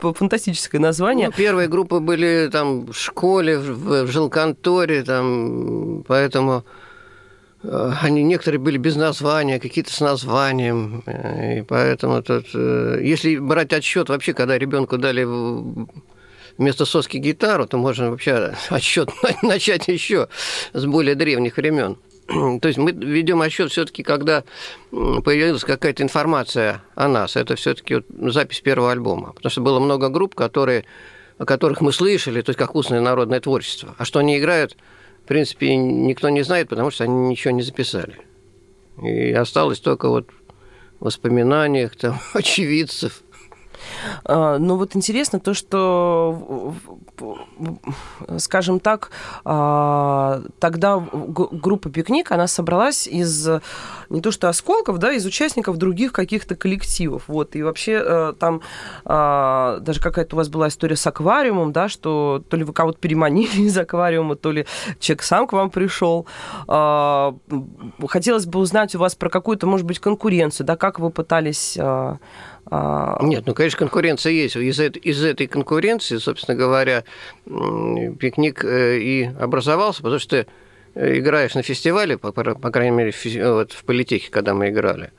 фантастическое 0.00 0.80
название. 0.80 1.28
Ну, 1.28 1.32
первые 1.32 1.68
группы 1.68 2.00
были 2.00 2.48
там 2.50 2.86
в 2.86 2.94
школе, 2.94 3.58
в, 3.58 4.04
в 4.04 4.06
жилконторе, 4.08 5.04
там, 5.04 6.02
поэтому 6.06 6.64
они 7.70 8.22
некоторые 8.22 8.60
были 8.60 8.76
без 8.76 8.96
названия, 8.96 9.58
какие-то 9.58 9.92
с 9.92 10.00
названием, 10.00 11.02
э, 11.06 11.58
и 11.58 11.62
поэтому 11.62 12.22
тут, 12.22 12.46
э, 12.54 13.00
если 13.02 13.38
брать 13.38 13.72
отсчет 13.72 14.08
вообще, 14.08 14.34
когда 14.34 14.58
ребенку 14.58 14.98
дали 14.98 15.26
вместо 16.58 16.84
соски 16.84 17.16
гитару, 17.16 17.66
то 17.66 17.78
можно 17.78 18.10
вообще 18.10 18.54
отсчет 18.68 19.10
начать 19.42 19.88
еще 19.88 20.28
с 20.72 20.84
более 20.84 21.14
древних 21.14 21.56
времен. 21.56 21.96
То 22.60 22.68
есть 22.68 22.78
мы 22.78 22.92
ведем 22.92 23.40
отсчет 23.40 23.70
все-таки, 23.70 24.02
когда 24.02 24.44
появилась 24.90 25.64
какая-то 25.64 26.02
информация 26.02 26.82
о 26.94 27.08
нас. 27.08 27.36
Это 27.36 27.56
все-таки 27.56 27.96
вот 27.96 28.06
запись 28.32 28.60
первого 28.60 28.92
альбома. 28.92 29.32
Потому 29.32 29.50
что 29.50 29.60
было 29.60 29.80
много 29.80 30.08
групп, 30.08 30.34
которые, 30.34 30.84
о 31.38 31.44
которых 31.44 31.80
мы 31.80 31.92
слышали, 31.92 32.40
то 32.40 32.50
есть 32.50 32.58
как 32.58 32.74
устное 32.74 33.00
народное 33.00 33.40
творчество. 33.40 33.94
А 33.98 34.04
что 34.04 34.18
они 34.18 34.38
играют– 34.38 34.76
в 35.24 35.26
принципе, 35.26 35.74
никто 35.74 36.28
не 36.28 36.42
знает, 36.42 36.68
потому 36.68 36.90
что 36.90 37.04
они 37.04 37.28
ничего 37.30 37.52
не 37.52 37.62
записали. 37.62 38.18
И 39.02 39.32
осталось 39.32 39.80
только 39.80 40.10
вот 40.10 40.28
в 41.00 41.04
воспоминаниях 41.04 41.96
там, 41.96 42.20
очевидцев. 42.34 43.22
А, 44.24 44.58
ну 44.58 44.76
вот 44.76 44.96
интересно 44.96 45.40
то, 45.40 45.54
что, 45.54 46.74
скажем 48.38 48.80
так, 48.80 49.10
а, 49.44 50.42
тогда 50.58 51.02
группа 51.12 51.90
«Пикник», 51.90 52.32
она 52.32 52.46
собралась 52.46 53.06
из 53.06 53.48
не 54.10 54.20
то 54.20 54.30
что 54.30 54.48
осколков, 54.48 54.98
да, 54.98 55.12
из 55.12 55.26
участников 55.26 55.76
других 55.76 56.12
каких-то 56.12 56.56
коллективов. 56.56 57.24
Вот. 57.26 57.56
И 57.56 57.62
вообще 57.62 58.02
э, 58.04 58.34
там 58.38 58.60
а, 59.04 59.78
даже 59.80 60.00
какая-то 60.00 60.36
у 60.36 60.38
вас 60.38 60.48
была 60.48 60.68
история 60.68 60.96
с 60.96 61.06
аквариумом, 61.06 61.72
да, 61.72 61.88
что 61.88 62.42
то 62.48 62.56
ли 62.56 62.64
вы 62.64 62.72
кого-то 62.72 62.98
переманили 62.98 63.62
из 63.62 63.76
аквариума, 63.76 64.36
то 64.36 64.52
ли 64.52 64.66
человек 65.00 65.22
сам 65.22 65.46
к 65.46 65.52
вам 65.52 65.70
пришел. 65.70 66.26
Хотелось 66.66 68.46
бы 68.46 68.58
узнать 68.58 68.94
у 68.94 68.98
вас 68.98 69.14
про 69.14 69.28
какую-то, 69.30 69.66
может 69.66 69.86
быть, 69.86 69.98
конкуренцию, 69.98 70.66
да, 70.66 70.76
как 70.76 70.98
вы 70.98 71.10
пытались 71.10 71.78
Нет, 73.20 73.44
ну, 73.46 73.54
конечно, 73.54 73.78
конкуренция 73.78 74.32
есть. 74.32 74.56
Из, 74.56 74.80
из 74.80 75.24
этой 75.24 75.46
конкуренции, 75.46 76.16
собственно 76.18 76.56
говоря, 76.56 77.04
пикник 77.44 78.64
э, 78.64 78.98
и 78.98 79.30
образовался, 79.38 80.02
потому 80.02 80.18
что 80.18 80.46
ты 80.94 81.18
играешь 81.18 81.54
на 81.54 81.62
фестивале, 81.62 82.16
по, 82.18 82.32
по 82.32 82.70
крайней 82.70 82.96
мере, 82.96 83.12
вот 83.52 83.72
в 83.72 83.84
политехе, 83.84 84.30
когда 84.30 84.54
мы 84.54 84.70
играли. 84.70 85.10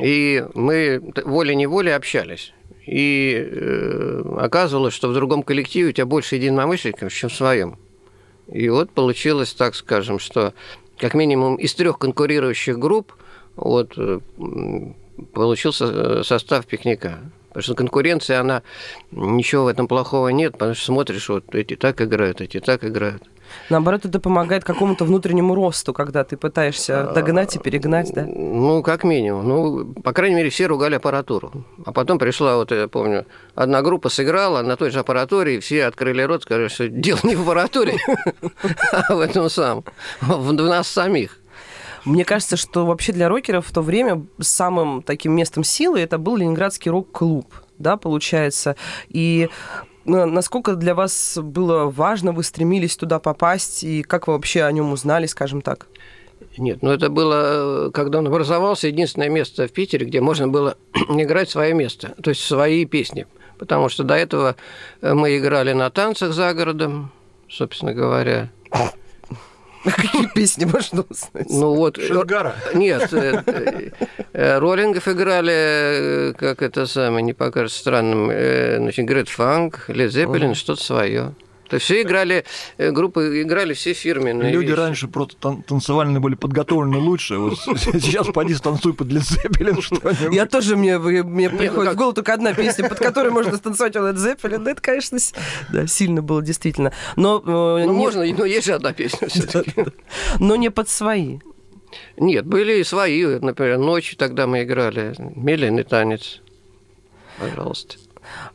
И 0.00 0.44
мы 0.54 1.02
волей-неволей 1.24 1.92
общались. 1.92 2.52
И 2.86 3.36
э, 3.36 4.22
оказывалось, 4.38 4.94
что 4.94 5.08
в 5.08 5.14
другом 5.14 5.42
коллективе 5.42 5.90
у 5.90 5.92
тебя 5.92 6.06
больше 6.06 6.36
единомышленников, 6.36 7.12
чем 7.12 7.30
в 7.30 7.34
своем. 7.34 7.78
И 8.50 8.68
вот 8.68 8.90
получилось, 8.90 9.52
так 9.52 9.74
скажем, 9.74 10.18
что 10.18 10.52
как 10.98 11.14
минимум 11.14 11.56
из 11.56 11.74
трех 11.74 11.98
конкурирующих 11.98 12.78
групп, 12.78 13.12
вот 13.54 13.96
получился 15.32 15.84
э, 15.86 16.22
состав 16.24 16.66
пикника. 16.66 17.18
Потому 17.48 17.62
что 17.64 17.74
конкуренция, 17.74 18.40
она 18.40 18.62
ничего 19.10 19.64
в 19.64 19.68
этом 19.68 19.86
плохого 19.86 20.28
нет, 20.28 20.52
потому 20.52 20.74
что 20.74 20.86
смотришь, 20.86 21.28
вот 21.28 21.54
эти 21.54 21.76
так 21.76 22.00
играют, 22.00 22.40
эти 22.40 22.60
так 22.60 22.82
играют. 22.82 23.24
Наоборот, 23.68 24.04
это 24.04 24.20
помогает 24.20 24.64
какому-то 24.64 25.04
внутреннему 25.04 25.54
росту, 25.54 25.92
когда 25.92 26.24
ты 26.24 26.36
пытаешься 26.36 27.12
догнать 27.14 27.56
и 27.56 27.58
перегнать, 27.58 28.12
да? 28.14 28.24
Ну, 28.24 28.82
как 28.82 29.04
минимум. 29.04 29.46
Ну, 29.46 29.92
по 30.02 30.12
крайней 30.12 30.36
мере, 30.36 30.48
все 30.48 30.66
ругали 30.66 30.94
аппаратуру. 30.94 31.52
А 31.84 31.92
потом 31.92 32.18
пришла, 32.18 32.56
вот 32.56 32.70
я 32.72 32.88
помню, 32.88 33.26
одна 33.54 33.82
группа 33.82 34.08
сыграла 34.08 34.62
на 34.62 34.76
той 34.76 34.90
же 34.90 35.00
аппаратуре, 35.00 35.56
и 35.56 35.60
все 35.60 35.84
открыли 35.84 36.22
рот, 36.22 36.44
сказали, 36.44 36.68
что 36.68 36.88
дело 36.88 37.20
не 37.22 37.36
в 37.36 37.42
аппаратуре, 37.42 37.98
а 38.92 39.14
в 39.14 39.20
этом 39.20 39.48
самом, 39.50 39.84
в 40.20 40.52
нас 40.52 40.88
самих. 40.88 41.38
Мне 42.04 42.24
кажется, 42.24 42.56
что 42.56 42.84
вообще 42.84 43.12
для 43.12 43.28
рокеров 43.28 43.66
в 43.66 43.72
то 43.72 43.80
время 43.80 44.26
самым 44.40 45.02
таким 45.02 45.32
местом 45.32 45.62
силы 45.62 46.00
это 46.00 46.18
был 46.18 46.36
Ленинградский 46.36 46.90
рок-клуб, 46.90 47.46
да, 47.78 47.96
получается. 47.96 48.76
И 49.08 49.48
ну, 50.04 50.26
насколько 50.26 50.74
для 50.74 50.94
вас 50.94 51.38
было 51.40 51.84
важно, 51.84 52.32
вы 52.32 52.42
стремились 52.42 52.96
туда 52.96 53.20
попасть, 53.20 53.84
и 53.84 54.02
как 54.02 54.26
вы 54.26 54.34
вообще 54.34 54.64
о 54.64 54.72
нем 54.72 54.92
узнали, 54.92 55.26
скажем 55.26 55.62
так? 55.62 55.86
Нет, 56.58 56.82
ну 56.82 56.90
это 56.90 57.08
было, 57.08 57.90
когда 57.94 58.18
он 58.18 58.26
образовался, 58.26 58.88
единственное 58.88 59.28
место 59.28 59.68
в 59.68 59.72
Питере, 59.72 60.06
где 60.06 60.20
можно 60.20 60.48
было 60.48 60.76
играть 61.08 61.50
свое 61.50 61.72
место, 61.72 62.14
то 62.22 62.30
есть 62.30 62.42
свои 62.42 62.84
песни. 62.84 63.26
Потому 63.58 63.88
что 63.88 64.02
до 64.02 64.14
этого 64.14 64.56
мы 65.00 65.38
играли 65.38 65.72
на 65.72 65.88
танцах 65.88 66.32
за 66.32 66.52
городом, 66.52 67.12
собственно 67.48 67.94
говоря. 67.94 68.50
Какие 69.96 70.26
песни 70.28 70.64
можно 70.64 71.04
узнать? 71.08 71.46
Ну 71.50 71.74
вот... 71.74 71.96
Шергара? 71.96 72.54
Нет, 72.74 73.12
э, 73.12 73.90
э, 74.32 74.58
роллингов 74.58 75.08
играли, 75.08 76.30
э, 76.30 76.32
как 76.34 76.62
это 76.62 76.86
самое, 76.86 77.22
не 77.22 77.32
покажется 77.32 77.78
странным, 77.78 78.26
значит, 78.26 79.04
Грет 79.06 79.28
Фанк, 79.28 79.84
Лед 79.88 80.12
Зеппелин, 80.12 80.54
что-то 80.54 80.82
свое. 80.82 81.34
То 81.72 81.76
есть 81.76 81.86
все 81.86 82.02
играли, 82.02 82.44
э, 82.76 82.90
группы 82.90 83.40
играли 83.40 83.72
все 83.72 83.94
фирменные 83.94 84.52
Люди 84.52 84.66
вещи. 84.66 84.78
раньше 84.78 85.08
просто 85.08 85.36
тан- 85.40 85.62
танцевальные 85.62 86.20
были 86.20 86.34
подготовлены 86.34 86.98
лучше. 86.98 87.38
Вот 87.38 87.58
сейчас 87.78 88.26
поди 88.26 88.52
станцуй 88.52 88.92
под 88.92 89.08
Led 89.08 89.22
Zeppelin 89.22 89.80
что-нибудь. 89.80 90.34
Я 90.34 90.44
тоже, 90.44 90.76
мне, 90.76 90.98
мне 90.98 91.48
ну 91.48 91.56
приходит 91.56 91.94
в 91.94 91.96
голову 91.96 92.12
только 92.12 92.34
одна 92.34 92.52
песня, 92.52 92.86
под 92.90 92.98
которой 92.98 93.30
можно 93.30 93.56
станцевать 93.56 93.96
Led 93.96 94.16
Zeppelin. 94.16 94.58
Да, 94.58 94.72
это, 94.72 94.82
конечно, 94.82 95.16
да, 95.72 95.86
сильно 95.86 96.20
было, 96.20 96.42
действительно. 96.42 96.92
Но, 97.16 97.38
э, 97.38 97.86
Ну, 97.86 97.92
не, 97.92 97.96
можно, 97.96 98.22
но 98.22 98.44
есть 98.44 98.66
же 98.66 98.74
одна 98.74 98.92
песня 98.92 99.28
все-таки. 99.28 99.86
но 100.40 100.56
не 100.56 100.70
под 100.70 100.90
свои. 100.90 101.38
Нет, 102.18 102.44
были 102.44 102.80
и 102.80 102.84
свои, 102.84 103.24
например, 103.24 103.78
ночью 103.78 104.18
тогда 104.18 104.46
мы 104.46 104.64
играли, 104.64 105.14
медленный 105.18 105.84
танец. 105.84 106.42
Пожалуйста. 107.38 107.96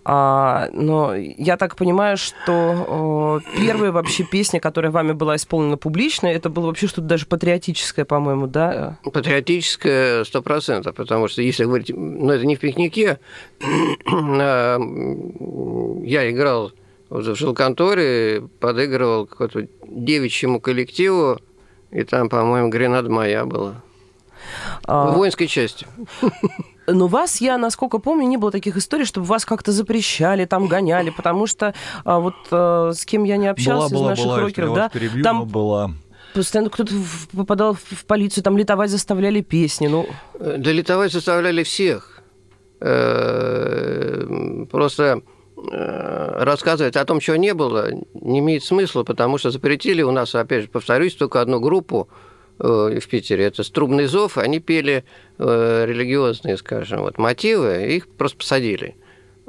А, 0.03 0.69
но 0.71 1.15
я 1.15 1.57
так 1.57 1.75
понимаю, 1.75 2.17
что 2.17 3.41
э, 3.45 3.57
первая 3.57 3.91
вообще 3.91 4.23
песня, 4.23 4.59
которая 4.59 4.91
вами 4.91 5.11
была 5.11 5.35
исполнена 5.35 5.77
публично, 5.77 6.27
это 6.27 6.49
было 6.49 6.67
вообще 6.67 6.87
что-то 6.87 7.07
даже 7.07 7.25
патриотическое, 7.25 8.05
по-моему, 8.05 8.47
да? 8.47 8.99
Патриотическое 9.03 10.23
сто 10.23 10.41
процентов, 10.41 10.95
потому 10.95 11.27
что 11.27 11.41
если 11.41 11.65
говорить, 11.65 11.91
ну 11.93 12.31
это 12.31 12.45
не 12.45 12.55
в 12.55 12.59
пикнике, 12.59 13.19
а, 14.11 14.79
я 16.03 16.31
играл 16.31 16.71
в 17.09 17.35
жилконторе, 17.35 18.47
подыгрывал 18.59 19.25
какому-то 19.25 19.67
девичьему 19.87 20.61
коллективу, 20.61 21.39
и 21.91 22.03
там, 22.03 22.29
по-моему, 22.29 22.69
гренада 22.69 23.09
моя 23.09 23.45
была. 23.45 23.83
А, 24.85 25.11
В 25.11 25.15
воинской 25.15 25.47
части. 25.47 25.85
Но 26.87 27.07
вас, 27.07 27.41
я, 27.41 27.57
насколько 27.57 27.99
помню, 27.99 28.25
не 28.27 28.37
было 28.37 28.49
таких 28.49 28.77
историй, 28.77 29.03
чтобы 29.03 29.25
вас 29.27 29.45
как-то 29.45 29.73
запрещали, 29.73 30.45
там 30.45 30.67
гоняли, 30.67 31.09
потому 31.09 31.45
что 31.45 31.73
а, 32.05 32.19
вот 32.19 32.35
а, 32.49 32.91
с 32.93 33.05
кем 33.05 33.25
я 33.25 33.35
не 33.35 33.47
общался 33.47 33.93
была, 33.93 33.99
была, 33.99 34.13
из 34.13 34.17
наших 34.17 34.25
была, 34.25 34.39
рокеров, 34.39 34.75
да, 34.75 34.89
перебью, 34.89 35.23
там 35.23 35.45
была. 35.45 35.91
постоянно 36.33 36.69
кто-то 36.69 36.93
попадал 37.35 37.73
в, 37.73 38.05
полицию, 38.05 38.43
там 38.43 38.57
летовать 38.57 38.89
заставляли 38.89 39.41
песни, 39.41 39.87
ну... 39.87 40.07
Да 40.39 40.71
летовать 40.71 41.11
заставляли 41.11 41.63
всех. 41.63 42.23
Э, 42.79 44.65
Просто 44.71 45.21
э, 45.57 46.43
рассказывать 46.43 46.95
о 46.95 47.03
том, 47.03 47.19
чего 47.19 47.35
не 47.35 47.53
было, 47.53 47.89
не 48.13 48.39
имеет 48.39 48.63
смысла, 48.63 49.03
потому 49.03 49.37
что 49.37 49.51
запретили 49.51 50.03
у 50.03 50.11
нас, 50.11 50.33
опять 50.35 50.63
же, 50.63 50.69
повторюсь, 50.69 51.15
только 51.15 51.41
одну 51.41 51.59
группу 51.59 52.07
э, 52.11 52.26
в 52.59 53.07
Питере. 53.07 53.45
Это 53.45 53.63
«Струбный 53.63 54.05
зов». 54.07 54.37
Они 54.37 54.59
пели 54.59 55.03
э, 55.37 55.85
религиозные, 55.87 56.57
скажем, 56.57 57.01
вот, 57.01 57.17
мотивы, 57.17 57.93
их 57.95 58.07
просто 58.07 58.37
посадили. 58.37 58.95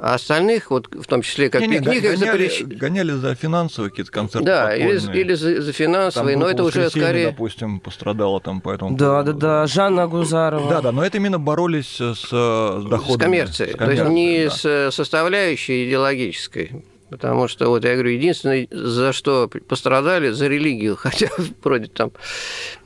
А 0.01 0.13
остальных, 0.13 0.71
вот 0.71 0.87
в 0.95 1.05
том 1.07 1.21
числе 1.21 1.49
как 1.49 1.59
пикник, 1.59 1.81
их 1.81 2.01
гоняли, 2.03 2.15
запрещ- 2.15 2.63
гоняли 2.63 3.11
за 3.11 3.35
финансовые 3.35 3.89
какие-то 3.89 4.11
концерты 4.13 4.45
Да, 4.45 4.73
или, 4.73 4.93
или 5.19 5.33
за, 5.33 5.61
за 5.61 5.73
Там 5.73 5.73
финансовые, 5.73 6.37
но 6.37 6.45
группа 6.45 6.53
это 6.55 6.63
уже 6.63 6.89
скорее... 6.89 7.25
допустим, 7.31 7.81
пострадала 7.81 8.39
там 8.39 8.61
по 8.61 8.71
этому 8.71 8.95
Да, 8.95 9.23
да, 9.23 9.33
да, 9.33 9.67
Жанна 9.67 10.07
Гузарова. 10.07 10.69
Да, 10.69 10.81
да, 10.81 10.91
но 10.93 11.03
это 11.03 11.17
именно 11.17 11.37
боролись 11.37 11.97
с, 11.97 12.15
с 12.15 12.29
доходами. 12.29 13.17
С 13.17 13.17
коммерцией. 13.17 13.73
с 13.73 13.75
То 13.75 13.91
есть 13.91 14.01
коммерцией, 14.03 14.37
не 14.39 14.45
да. 14.45 14.51
с 14.89 14.95
составляющей 14.95 15.85
идеологической. 15.89 16.85
Потому 17.09 17.47
что, 17.47 17.69
вот 17.69 17.83
я 17.83 17.93
говорю, 17.93 18.11
единственное, 18.11 18.67
за 18.71 19.13
что 19.13 19.49
пострадали, 19.67 20.29
за 20.29 20.47
религию, 20.47 20.95
хотя 20.99 21.29
вроде 21.63 21.87
там... 21.87 22.11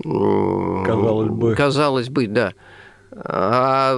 Казалось 0.01 1.29
бы. 1.29 1.55
Казалось 1.55 2.09
бы, 2.09 2.27
да. 2.27 2.53
А 3.15 3.95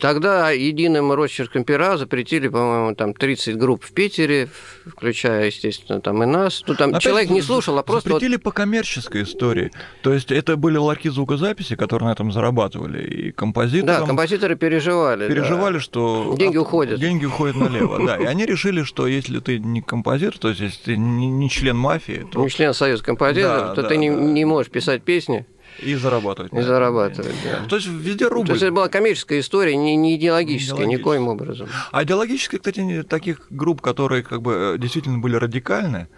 тогда 0.00 0.50
единым 0.50 1.12
росчерком 1.12 1.64
пера 1.64 1.96
запретили, 1.96 2.48
по-моему, 2.48 2.94
там 2.94 3.14
30 3.14 3.56
групп 3.56 3.84
в 3.84 3.92
Питере, 3.92 4.48
включая, 4.86 5.46
естественно, 5.46 6.00
там 6.00 6.22
и 6.22 6.26
нас. 6.26 6.62
Ну, 6.66 6.74
там 6.74 6.90
Опять 6.90 7.02
человек 7.02 7.30
не 7.30 7.42
слушал, 7.42 7.78
а 7.78 7.82
просто... 7.82 8.10
вот- 8.10 8.16
Запретили 8.20 8.36
по 8.36 8.50
коммерческой 8.50 9.22
истории. 9.22 9.70
То 10.02 10.12
есть 10.12 10.32
это 10.32 10.56
были 10.56 10.76
ларьки 10.78 11.08
звукозаписи, 11.08 11.76
которые 11.76 12.08
на 12.08 12.12
этом 12.12 12.32
зарабатывали. 12.32 13.02
И 13.02 13.30
композиторам 13.32 14.00
Да, 14.00 14.06
композиторы 14.06 14.56
переживали. 14.56 15.28
да. 15.28 15.34
переживали, 15.34 15.78
что... 15.78 16.34
Деньги 16.38 16.56
уходят. 16.56 16.98
Деньги 16.98 17.26
уходят 17.26 17.56
налево, 17.56 18.04
да. 18.04 18.16
И 18.16 18.24
они 18.24 18.46
решили, 18.46 18.82
что 18.82 19.06
если 19.06 19.38
ты 19.40 19.58
не 19.58 19.80
композитор, 19.80 20.38
то 20.38 20.48
есть 20.48 20.60
если 20.60 20.82
ты 20.82 20.96
не, 20.96 21.48
член 21.50 21.76
мафии, 21.76 22.26
Не 22.34 22.50
член 22.50 22.74
Союза 22.74 23.04
композиторов, 23.04 23.68
Да, 23.68 23.74
то 23.74 23.82
да, 23.82 23.88
ты 23.88 23.94
да. 23.94 24.00
не 24.00 24.44
можешь 24.44 24.70
писать 24.70 25.02
песни 25.02 25.46
и 25.82 25.94
зарабатывать. 25.94 26.52
и 26.52 26.60
зарабатывать. 26.60 27.34
Да. 27.44 27.66
То 27.68 27.76
есть 27.76 27.88
везде 27.88 28.28
То 28.28 28.34
рубль. 28.34 28.50
есть 28.50 28.62
это 28.62 28.72
была 28.72 28.88
коммерческая 28.88 29.40
история, 29.40 29.76
не, 29.76 29.96
не 29.96 30.16
идеологическая, 30.16 30.86
Не 30.86 30.94
идеологическая. 30.96 31.16
никоим 31.16 31.28
образом. 31.28 31.68
А 31.92 32.02
идеологически, 32.04 32.56
кстати, 32.56 33.02
таких 33.02 33.46
групп, 33.50 33.80
которые 33.80 34.22
как 34.22 34.42
бы 34.42 34.74
э, 34.74 34.78
действительно 34.78 35.18
были 35.18 35.36
радикальны, 35.36 36.08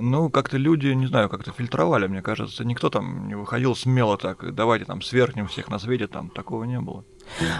ну, 0.00 0.30
как-то 0.30 0.56
люди, 0.58 0.86
не 0.88 1.06
знаю, 1.06 1.28
как-то 1.28 1.50
фильтровали, 1.52 2.06
мне 2.06 2.22
кажется. 2.22 2.64
Никто 2.64 2.88
там 2.88 3.26
не 3.26 3.34
выходил 3.34 3.74
смело 3.74 4.16
так, 4.16 4.54
давайте 4.54 4.84
там 4.84 5.02
свергнем 5.02 5.48
всех 5.48 5.68
на 5.68 5.78
свете, 5.78 6.06
там 6.06 6.30
такого 6.30 6.64
не 6.64 6.80
было. 6.80 7.04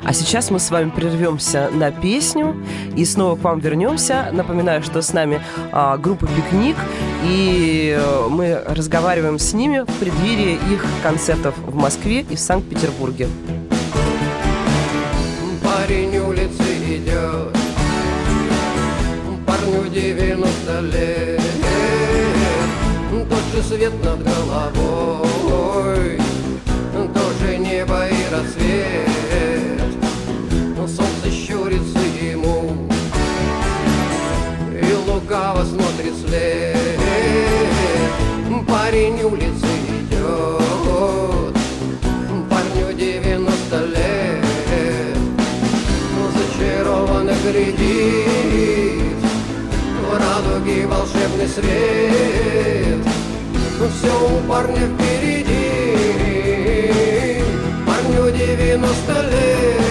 А 0.04 0.12
сейчас 0.12 0.50
мы 0.50 0.59
с 0.59 0.70
вами 0.70 0.90
прервемся 0.90 1.70
на 1.72 1.90
песню 1.90 2.57
и 2.96 3.04
снова 3.04 3.37
к 3.37 3.42
вам 3.42 3.61
вернемся. 3.61 4.28
Напоминаю, 4.33 4.83
что 4.83 5.02
с 5.02 5.12
нами 5.12 5.40
а, 5.72 5.96
группа 5.96 6.26
«Пикник», 6.26 6.76
и 7.24 7.96
э, 7.98 8.28
мы 8.28 8.62
разговариваем 8.66 9.38
с 9.38 9.52
ними 9.52 9.81
в 9.81 9.92
преддверии 9.98 10.59
их 10.72 10.85
концертов 11.02 11.54
в 11.59 11.74
Москве 11.74 12.20
и 12.20 12.37
в 12.37 12.40
Санкт-Петербурге. 12.40 13.28
Парень 15.62 16.16
улицы 16.18 16.62
идет, 16.87 17.57
парню 19.46 19.88
90 19.90 20.81
лет, 20.92 21.40
тот 23.28 23.38
же 23.54 23.62
свет 23.62 23.92
над 24.04 24.22
головой, 24.22 24.88
улицы 39.30 39.66
идет, 40.00 41.54
парню 42.48 42.92
90 42.94 43.86
лет, 43.86 45.18
зачарованно 46.34 47.34
глядит 47.44 49.18
в 50.00 50.12
радуге 50.16 50.86
волшебный 50.86 51.48
свет. 51.48 53.04
Все 53.98 54.12
у 54.12 54.48
парня 54.48 54.86
впереди, 54.94 55.54
парню 57.86 58.30
90 58.30 59.12
лет. 59.30 59.88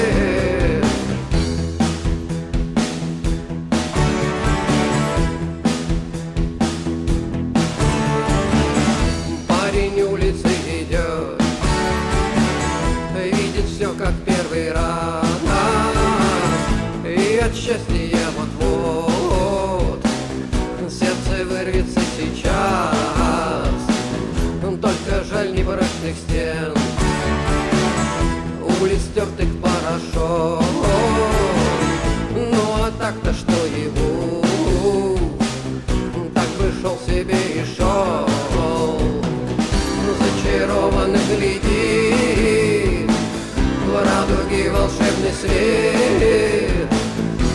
Свет. 45.40 46.88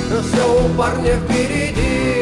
Все 0.08 0.64
у 0.64 0.68
парня 0.76 1.16
впереди 1.16 2.21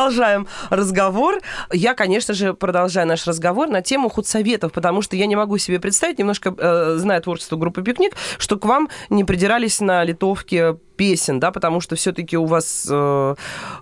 Продолжаем 0.00 0.46
разговор. 0.70 1.40
Я, 1.70 1.92
конечно 1.92 2.32
же, 2.32 2.54
продолжаю 2.54 3.06
наш 3.06 3.26
разговор 3.26 3.68
на 3.68 3.82
тему 3.82 4.08
худсоветов, 4.08 4.72
потому 4.72 5.02
что 5.02 5.14
я 5.14 5.26
не 5.26 5.36
могу 5.36 5.58
себе 5.58 5.78
представить, 5.78 6.18
немножко 6.18 6.54
э, 6.56 6.94
зная 6.96 7.20
творчество 7.20 7.56
группы 7.56 7.82
«Пикник», 7.82 8.16
что 8.38 8.56
к 8.56 8.64
вам 8.64 8.88
не 9.10 9.24
придирались 9.24 9.78
на 9.78 10.02
литовке 10.02 10.78
песен, 11.00 11.40
да, 11.40 11.50
потому 11.50 11.80
что 11.80 11.96
все-таки 11.96 12.36
у 12.36 12.44
вас 12.44 12.86
э, 12.90 13.34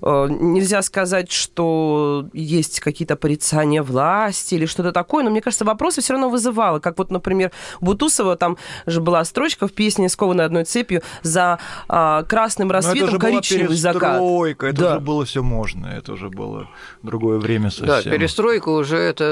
э, 0.02 0.26
нельзя 0.30 0.82
сказать, 0.82 1.32
что 1.32 2.26
есть 2.32 2.78
какие-то 2.78 3.16
порицания 3.16 3.82
власти 3.82 4.54
или 4.54 4.66
что-то 4.66 4.92
такое, 4.92 5.24
но 5.24 5.30
мне 5.30 5.40
кажется, 5.40 5.64
вопросы 5.64 6.00
все 6.00 6.12
равно 6.12 6.28
вызывало. 6.30 6.78
Как 6.78 6.96
вот, 6.96 7.10
например, 7.10 7.50
Бутусова, 7.80 8.36
там 8.36 8.56
же 8.86 9.00
была 9.00 9.24
строчка 9.24 9.66
в 9.66 9.72
песне 9.72 10.08
«Скованная 10.08 10.46
одной 10.46 10.62
цепью» 10.64 11.02
за 11.22 11.58
э, 11.88 12.22
красным 12.28 12.68
Но 12.68 12.74
это 12.78 12.86
рассветом 12.86 13.10
же 13.10 13.18
коричневый 13.18 13.76
закат. 13.76 14.20
это 14.62 14.80
Да. 14.80 14.90
уже 14.92 15.00
было 15.00 15.24
все 15.24 15.42
можно, 15.42 15.86
это 15.86 16.12
уже 16.12 16.28
было 16.28 16.68
другое 17.02 17.38
время 17.38 17.70
Да, 17.80 17.96
совсем. 17.96 18.12
перестройка 18.12 18.68
уже 18.68 18.96
это 18.96 19.26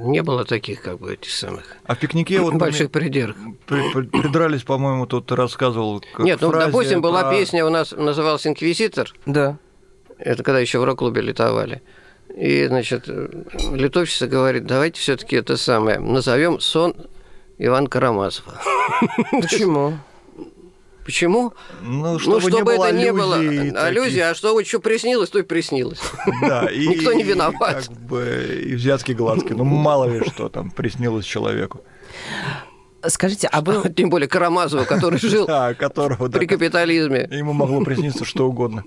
не 0.00 0.22
было 0.22 0.44
таких, 0.44 0.82
как 0.82 0.98
бы, 0.98 1.12
этих 1.14 1.30
самых 1.30 1.76
А 1.84 1.94
в 1.94 1.98
пикнике 1.98 2.40
вот 2.40 2.54
больших 2.54 2.90
придирок. 2.90 3.36
при- 3.66 3.92
при- 3.92 4.06
придрались, 4.20 4.62
по-моему, 4.62 5.06
тут 5.06 5.26
ты 5.26 5.36
рассказывал. 5.36 6.02
Нет, 6.18 6.40
ну, 6.40 6.50
допустим, 6.52 7.00
была 7.00 7.30
песня 7.30 7.64
у 7.64 7.70
нас 7.70 7.92
называлась 7.92 8.46
«Инквизитор». 8.46 9.12
Да. 9.26 9.58
Это 10.18 10.42
когда 10.42 10.58
еще 10.60 10.78
в 10.78 10.84
рок-клубе 10.84 11.20
летовали. 11.22 11.82
И, 12.36 12.66
значит, 12.66 13.08
литовщица 13.08 14.26
говорит, 14.26 14.64
давайте 14.66 15.00
все-таки 15.00 15.36
это 15.36 15.56
самое, 15.56 15.98
назовем 15.98 16.60
сон 16.60 16.94
Ивана 17.58 17.88
Карамазова. 17.88 18.60
Почему? 19.32 19.98
Почему? 21.10 21.54
Ну, 21.82 22.20
чтобы, 22.20 22.36
ну, 22.36 22.40
чтобы 22.40 22.56
не 22.56 22.62
было 22.62 22.84
это 22.84 22.96
не 22.96 23.12
было 23.12 23.34
аллюзий 23.34 23.58
таких. 23.70 23.82
аллюзия, 23.82 24.30
а 24.30 24.34
что 24.36 24.62
что 24.64 24.78
приснилось, 24.78 25.28
то 25.30 25.40
и 25.40 25.42
приснилось. 25.42 25.98
Да, 26.40 26.66
и, 26.72 26.86
Никто 26.86 27.12
не 27.12 27.24
виноват. 27.24 27.88
как 27.88 27.96
бы, 27.98 28.62
и 28.64 28.74
взятки 28.76 29.10
гладкие. 29.10 29.56
Ну, 29.56 29.64
мало 29.64 30.04
ли 30.04 30.24
что 30.24 30.48
там 30.48 30.70
приснилось 30.70 31.24
человеку. 31.24 31.80
Скажите, 33.04 33.48
а 33.50 33.60
вы... 33.60 33.88
Тем 33.90 34.08
более 34.08 34.28
Карамазова, 34.28 34.84
который 34.84 35.18
жил 35.18 35.46
Да, 35.48 35.74
которого 35.74 36.28
да, 36.28 36.38
при 36.38 36.46
капитализме. 36.46 37.26
ему 37.32 37.52
могло 37.54 37.82
присниться 37.82 38.24
что 38.24 38.46
угодно. 38.48 38.84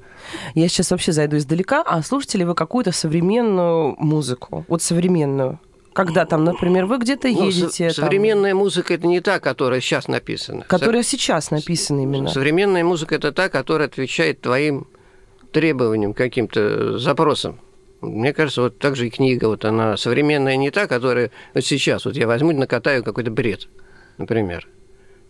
Я 0.55 0.69
сейчас 0.69 0.91
вообще 0.91 1.11
зайду 1.11 1.35
издалека. 1.35 1.81
А 1.81 2.01
слушаете 2.03 2.37
ли 2.37 2.45
вы 2.45 2.55
какую-то 2.55 2.93
современную 2.93 3.95
музыку? 3.97 4.63
Вот 4.69 4.81
современную? 4.81 5.59
Когда 5.93 6.25
там, 6.25 6.43
например, 6.43 6.85
вы 6.85 6.97
где-то 6.97 7.27
Ну, 7.27 7.47
едете... 7.47 7.89
со- 7.91 7.95
там, 7.95 8.05
современная 8.05 8.53
музыка 8.55 8.93
это 8.95 9.05
не 9.07 9.21
та, 9.21 9.39
которая 9.39 9.79
сейчас 9.79 10.07
написана. 10.07 10.63
Которая 10.67 11.03
сейчас 11.03 11.51
написана 11.51 12.01
именно. 12.01 12.29
Современная 12.29 12.83
музыка 12.83 13.15
это 13.15 13.31
та, 13.31 13.49
которая 13.49 13.87
отвечает 13.87 14.41
твоим 14.41 14.87
требованиям, 15.51 16.13
каким-то 16.13 16.97
запросам. 16.97 17.59
Мне 18.01 18.33
кажется, 18.33 18.63
вот 18.63 18.79
так 18.79 18.95
же 18.95 19.07
и 19.07 19.09
книга, 19.09 19.45
вот 19.45 19.63
она 19.63 19.95
современная 19.95 20.57
не 20.57 20.71
та, 20.71 20.87
которая 20.87 21.31
вот 21.53 21.63
сейчас, 21.63 22.05
вот 22.05 22.15
я 22.15 22.27
возьму, 22.27 22.51
накатаю 22.51 23.03
какой-то 23.03 23.31
бред, 23.31 23.69
например, 24.17 24.67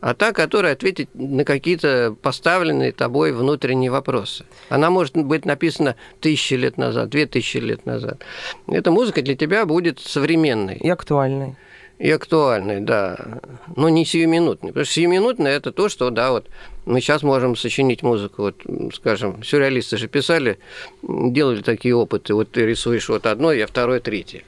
а 0.03 0.13
та, 0.13 0.33
которая 0.33 0.73
ответит 0.73 1.09
на 1.13 1.45
какие-то 1.45 2.13
поставленные 2.21 2.91
тобой 2.91 3.31
внутренние 3.31 3.89
вопросы. 3.89 4.43
Она 4.67 4.89
может 4.89 5.15
быть 5.15 5.45
написана 5.45 5.95
тысячи 6.19 6.55
лет 6.55 6.77
назад, 6.77 7.07
две 7.07 7.25
тысячи 7.25 7.55
лет 7.55 7.85
назад. 7.85 8.21
Эта 8.67 8.91
музыка 8.91 9.21
для 9.21 9.37
тебя 9.37 9.65
будет 9.65 10.01
современной. 10.01 10.75
И 10.75 10.89
актуальной. 10.89 11.55
И 11.99 12.11
актуальной, 12.11 12.81
да. 12.81 13.39
Но 13.77 13.87
не 13.87 14.03
сиюминутной. 14.03 14.71
Потому 14.71 14.83
что 14.83 14.93
сиюминутная– 14.93 15.53
это 15.55 15.71
то, 15.71 15.87
что, 15.87 16.09
да, 16.09 16.31
вот 16.31 16.49
мы 16.85 16.99
сейчас 16.99 17.23
можем 17.23 17.55
сочинить 17.55 18.03
музыку. 18.03 18.41
Вот, 18.41 18.57
скажем, 18.93 19.41
сюрреалисты 19.41 19.95
же 19.95 20.09
писали, 20.09 20.59
делали 21.01 21.61
такие 21.61 21.95
опыты. 21.95 22.33
Вот 22.33 22.51
ты 22.51 22.65
рисуешь 22.65 23.07
вот 23.07 23.25
одно, 23.25 23.53
я 23.53 23.67
второе, 23.67 24.01
третье. 24.01 24.43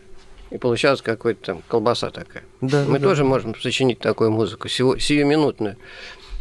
И 0.56 0.58
получалась 0.58 1.02
какая-то 1.02 1.46
там 1.46 1.62
колбаса 1.68 2.12
такая. 2.12 2.44
Да, 2.62 2.86
мы 2.88 2.98
да. 2.98 3.10
тоже 3.10 3.26
можем 3.26 3.56
сочинить 3.60 4.00
такую 4.00 4.32
музыку, 4.32 4.70
сиу- 4.70 4.98
сиюминутную, 4.98 5.76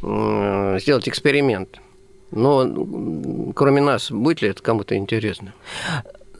м, 0.04 0.78
сделать 0.78 1.08
эксперимент. 1.08 1.80
Но 2.30 3.52
кроме 3.56 3.80
нас, 3.80 4.12
будет 4.12 4.40
ли 4.42 4.50
это 4.50 4.62
кому-то 4.62 4.94
интересно? 4.96 5.52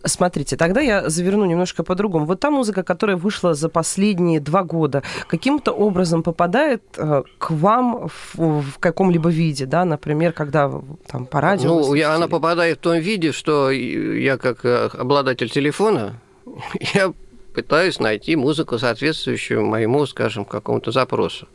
Смотрите, 0.05 0.57
тогда 0.57 0.81
я 0.81 1.09
заверну 1.11 1.47
немножко 1.47 1.83
по-другому. 1.83 2.27
Вот 2.27 2.39
та 2.39 2.51
музыка, 2.51 2.85
которая 2.85 3.17
вышла 3.17 3.55
за 3.55 3.69
последние 3.69 4.39
два 4.39 4.63
года, 4.63 5.03
каким-то 5.27 5.73
образом 5.73 6.23
попадает 6.23 6.83
э, 6.97 7.23
к 7.39 7.51
вам 7.51 8.09
в, 8.09 8.61
в 8.61 8.79
каком-либо 8.79 9.31
виде, 9.31 9.67
да, 9.67 9.85
например, 9.85 10.33
когда 10.33 10.71
там 11.09 11.27
по 11.27 11.41
радио... 11.41 11.75
Ну, 11.75 11.95
я, 11.95 12.15
она 12.15 12.29
попадает 12.29 12.79
в 12.79 12.81
том 12.83 12.99
виде, 13.01 13.33
что 13.33 13.71
я 13.73 14.37
как 14.37 14.65
э, 14.65 14.91
обладатель 14.93 15.51
телефона, 15.51 16.21
я 16.95 17.13
пытаюсь 17.55 18.01
найти 18.01 18.37
музыку, 18.37 18.79
соответствующую 18.79 19.65
моему, 19.65 20.05
скажем, 20.07 20.45
какому-то 20.45 20.91
запросу. 20.91 21.49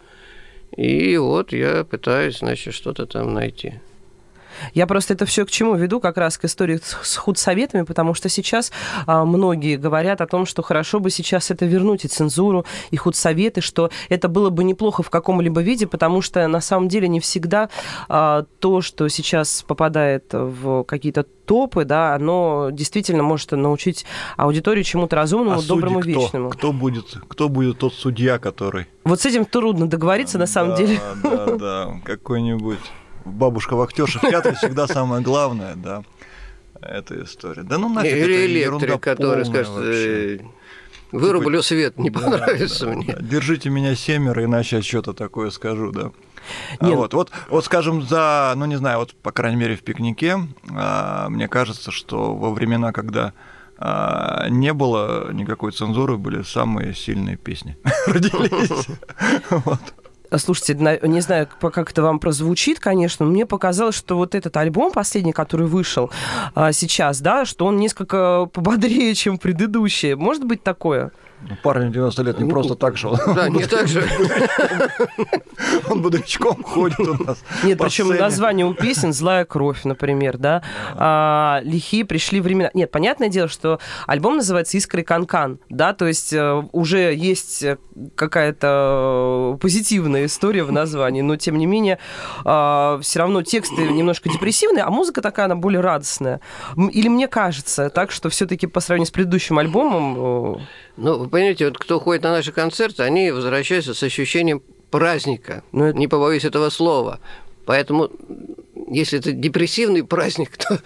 И 0.76 1.18
вот 1.18 1.52
я 1.52 1.84
пытаюсь, 1.84 2.40
значит, 2.40 2.74
что-то 2.74 3.06
там 3.06 3.34
найти. 3.34 3.80
Я 4.74 4.88
просто 4.88 5.14
это 5.14 5.26
все 5.26 5.46
к 5.46 5.52
чему 5.52 5.76
веду, 5.76 6.00
как 6.00 6.18
раз 6.18 6.38
к 6.38 6.46
истории 6.46 6.80
с 6.84 7.16
худсоветами, 7.16 7.84
потому 7.84 8.14
что 8.14 8.30
сейчас 8.30 8.72
а, 9.06 9.26
многие 9.26 9.78
говорят 9.78 10.22
о 10.22 10.28
том, 10.28 10.46
что 10.46 10.62
хорошо 10.62 11.00
бы 11.00 11.10
сейчас 11.10 11.52
это 11.52 11.66
вернуть, 11.66 12.06
и 12.06 12.08
цензуру, 12.08 12.66
и 12.92 12.98
худсоветы, 12.98 13.62
что 13.62 13.90
это 14.10 14.28
было 14.28 14.50
бы 14.50 14.64
неплохо 14.64 15.04
в 15.04 15.10
каком-либо 15.10 15.62
виде, 15.62 15.88
потому 15.88 16.22
что 16.22 16.48
на 16.48 16.62
самом 16.62 16.88
деле 16.88 17.08
не 17.08 17.20
всегда 17.20 17.70
а, 18.08 18.46
то, 18.60 18.82
что 18.82 19.08
сейчас 19.08 19.64
попадает 19.68 20.26
в 20.32 20.84
какие-то 20.84 21.24
топы, 21.46 21.84
да, 21.84 22.14
оно 22.14 22.70
действительно 22.72 23.24
может 23.24 23.52
научить 23.52 24.06
аудиторию 24.38 24.84
чему-то 24.84 25.16
разумному, 25.16 25.60
а 25.60 25.64
доброму, 25.64 26.00
кто? 26.00 26.10
вечному. 26.10 26.50
Кто 26.50 26.72
будет, 26.72 27.06
кто 27.28 27.50
будет 27.50 27.80
тот 27.80 27.94
судья, 27.94 28.38
который... 28.38 28.86
Вот 29.04 29.22
с 29.22 29.26
этим 29.26 29.46
трудно 29.46 29.88
договориться, 29.90 30.38
на 30.38 30.46
самом 30.46 30.72
Да, 30.72 30.78
деле. 30.78 31.00
Да, 31.24 31.46
да, 31.58 32.02
какой-нибудь 32.06 32.80
бабушка 33.30 33.76
в 33.76 33.82
актерше 33.82 34.20
в 34.20 34.22
театре 34.22 34.56
всегда 34.56 34.88
самое 34.88 35.22
главное, 35.22 35.76
да. 35.76 36.04
Эта 36.82 37.24
история. 37.24 37.64
Да 37.64 37.78
ну 37.78 37.90
нафиг, 37.90 38.14
Или 38.14 38.46
электрик, 38.46 39.02
который 39.02 39.46
скажет, 39.46 39.70
вообще. 39.74 40.36
э, 40.38 40.40
вырублю 41.12 41.62
свет, 41.62 41.98
не 41.98 42.10
понравится 42.10 42.86
да, 42.86 42.92
мне. 42.94 43.14
да. 43.14 43.18
Держите 43.22 43.70
меня 43.70 43.96
семеро, 43.96 44.44
иначе 44.46 44.78
я 44.78 44.82
что-то 44.82 45.14
такое 45.14 45.50
скажу, 45.50 45.92
да. 45.92 46.12
А 46.80 46.86
Не, 46.86 46.96
вот, 46.96 47.14
вот, 47.14 47.32
вот, 47.50 47.66
скажем, 47.66 48.02
за, 48.02 48.54
ну 48.56 48.66
не 48.66 48.78
знаю, 48.78 49.00
вот 49.00 49.14
по 49.14 49.32
крайней 49.32 49.58
мере 49.58 49.76
в 49.76 49.82
пикнике, 49.84 50.38
а, 50.74 51.28
мне 51.30 51.48
кажется, 51.48 51.92
что 51.92 52.34
во 52.34 52.52
времена, 52.52 52.92
когда 52.94 53.34
а, 53.78 54.48
не 54.50 54.74
было 54.74 55.32
никакой 55.34 55.72
цензуры, 55.74 56.18
были 56.18 56.44
самые 56.44 56.94
сильные 56.94 57.36
песни 57.38 57.78
родились. 58.08 58.88
Вот. 59.50 59.80
Слушайте, 60.38 60.76
на- 60.76 61.00
не 61.08 61.22
знаю, 61.22 61.48
как 61.60 61.92
это 61.92 62.02
вам 62.04 62.20
прозвучит, 62.20 62.80
конечно, 62.80 63.26
но 63.26 63.32
мне 63.32 63.46
показалось, 63.46 63.96
что 63.96 64.16
вот 64.16 64.36
этот 64.36 64.56
альбом 64.58 64.92
последний, 64.92 65.34
который 65.34 65.66
вышел 65.68 66.12
а, 66.56 66.72
сейчас, 66.72 67.20
да, 67.22 67.46
что 67.46 67.66
он 67.66 67.78
несколько 67.78 68.46
пободрее, 68.54 69.16
чем 69.16 69.38
предыдущие. 69.38 70.16
Может 70.16 70.46
быть 70.46 70.64
такое? 70.64 71.12
Ну, 71.42 71.56
Парню 71.64 71.90
90 71.90 72.24
лет 72.24 72.40
не 72.40 72.50
просто 72.50 72.76
так 72.76 72.98
шел. 72.98 73.18
Да, 73.36 73.48
не 73.50 73.66
так 73.66 73.88
же. 73.88 74.04
Он 75.90 76.02
бодрячком 76.02 76.64
ходит 76.64 77.00
у 77.00 77.24
нас. 77.24 77.44
Нет, 77.64 77.80
причем 77.80 78.10
название 78.10 78.66
у 78.66 78.74
песен 78.74 79.14
«Злая 79.14 79.46
кровь», 79.46 79.84
например, 79.86 80.38
да, 80.38 80.62
а, 80.96 81.62
«Лихие 81.64 82.06
пришли 82.06 82.42
времена». 82.42 82.70
Нет, 82.74 82.92
понятное 82.92 83.30
дело, 83.30 83.48
что 83.48 83.80
альбом 84.06 84.38
называется 84.38 84.78
«Искры 84.78 85.04
Канкан», 85.04 85.60
да, 85.70 85.94
то 85.94 86.08
есть 86.08 86.34
э, 86.34 86.64
уже 86.72 87.16
есть 87.16 87.64
э, 87.64 87.78
какая-то 88.16 89.58
позитивная 89.62 90.26
история 90.26 90.64
в 90.64 90.72
названии, 90.72 91.22
но 91.22 91.36
тем 91.36 91.58
не 91.58 91.66
менее 91.66 92.00
все 92.42 93.20
равно 93.20 93.42
тексты 93.42 93.82
немножко 93.82 94.30
депрессивные, 94.30 94.84
а 94.84 94.90
музыка 94.90 95.22
такая, 95.22 95.46
она 95.46 95.56
более 95.56 95.82
радостная. 95.82 96.42
Или 96.92 97.08
мне 97.08 97.28
кажется, 97.28 97.90
так 97.90 98.12
что 98.12 98.30
все-таки 98.30 98.68
по 98.68 98.80
сравнению 98.80 99.08
с 99.08 99.12
предыдущим 99.12 99.58
альбомом 99.58 100.56
э, 100.58 100.60
Ну, 101.02 101.18
вы 101.18 101.30
понимаете, 101.30 101.66
вот 101.66 101.78
кто 101.78 102.00
ходит 102.00 102.24
на 102.24 102.32
наши 102.32 102.52
концерты, 102.52 103.04
они 103.04 103.32
возвращаются 103.32 103.94
с 103.94 104.04
ощущением 104.04 104.62
праздника. 104.92 105.64
Ну, 105.72 105.86
это- 105.86 105.98
Не 105.98 106.08
побоюсь 106.08 106.44
этого 106.46 106.70
слова. 106.70 107.20
Поэтому, 107.66 108.10
если 108.90 109.20
это 109.20 109.32
депрессивный 109.32 110.04
праздник, 110.04 110.58
то 110.58 110.80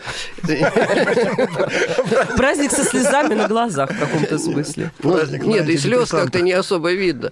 праздник 2.37 2.71
со 2.71 2.83
слезами 2.83 3.33
на 3.33 3.47
глазах 3.47 3.89
в 3.91 3.99
каком-то 3.99 4.37
смысле. 4.37 4.91
Ну, 5.01 5.13
Праздник 5.13 5.45
нет, 5.45 5.67
и 5.69 5.77
слез 5.77 6.09
как-то 6.11 6.41
не 6.41 6.51
особо 6.51 6.91
видно. 6.93 7.31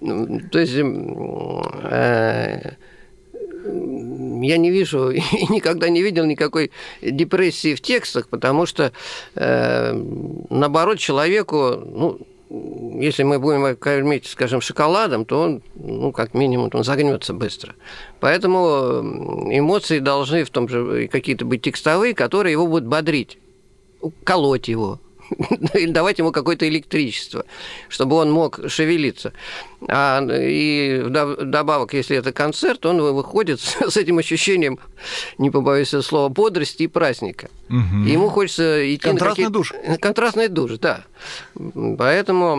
Ну, 0.00 0.40
То 0.50 0.58
есть 0.58 0.74
э, 0.74 2.72
я 3.64 4.56
не 4.58 4.70
вижу 4.70 5.10
и 5.10 5.20
никогда 5.48 5.88
не 5.88 6.02
видел 6.02 6.24
никакой 6.24 6.70
депрессии 7.02 7.74
в 7.74 7.80
текстах, 7.80 8.28
потому 8.28 8.66
что 8.66 8.92
э, 9.34 9.92
наоборот 10.50 10.98
человеку, 10.98 11.82
ну, 11.84 12.20
если 12.50 13.24
мы 13.24 13.38
будем 13.38 13.76
кормить, 13.76 14.26
скажем, 14.26 14.60
шоколадом, 14.60 15.24
то 15.24 15.40
он, 15.40 15.62
ну, 15.74 16.12
как 16.12 16.34
минимум, 16.34 16.70
он 16.72 16.82
загнется 16.82 17.34
быстро. 17.34 17.74
Поэтому 18.20 19.48
эмоции 19.50 19.98
должны 19.98 20.44
в 20.44 20.50
том 20.50 20.68
же 20.68 21.08
какие-то 21.08 21.44
быть 21.44 21.62
текстовые, 21.62 22.14
которые 22.14 22.52
его 22.52 22.66
будут 22.66 22.86
бодрить, 22.86 23.38
колоть 24.24 24.68
его, 24.68 24.98
или 25.74 25.90
давать 25.90 26.18
ему 26.18 26.32
какое-то 26.32 26.66
электричество, 26.68 27.44
чтобы 27.88 28.16
он 28.16 28.30
мог 28.30 28.60
шевелиться. 28.68 29.32
А, 29.86 30.26
и 30.26 31.02
вдобавок, 31.04 31.94
если 31.94 32.16
это 32.16 32.32
концерт, 32.32 32.84
он 32.86 33.00
выходит 33.00 33.60
с 33.88 33.98
с 33.98 34.00
этим 34.00 34.18
ощущением, 34.18 34.78
не 35.38 35.50
побоюсь 35.50 35.88
этого 35.88 36.02
слова, 36.02 36.28
бодрости 36.28 36.84
и 36.84 36.86
праздника. 36.86 37.48
И 37.68 38.10
ему 38.10 38.30
хочется 38.30 38.94
идти 38.94 39.02
Контрастный 39.02 39.44
на 39.44 39.50
душ. 39.50 39.74
Контрастный 40.00 40.48
душ, 40.48 40.78
да. 40.78 41.04
Поэтому 41.98 42.56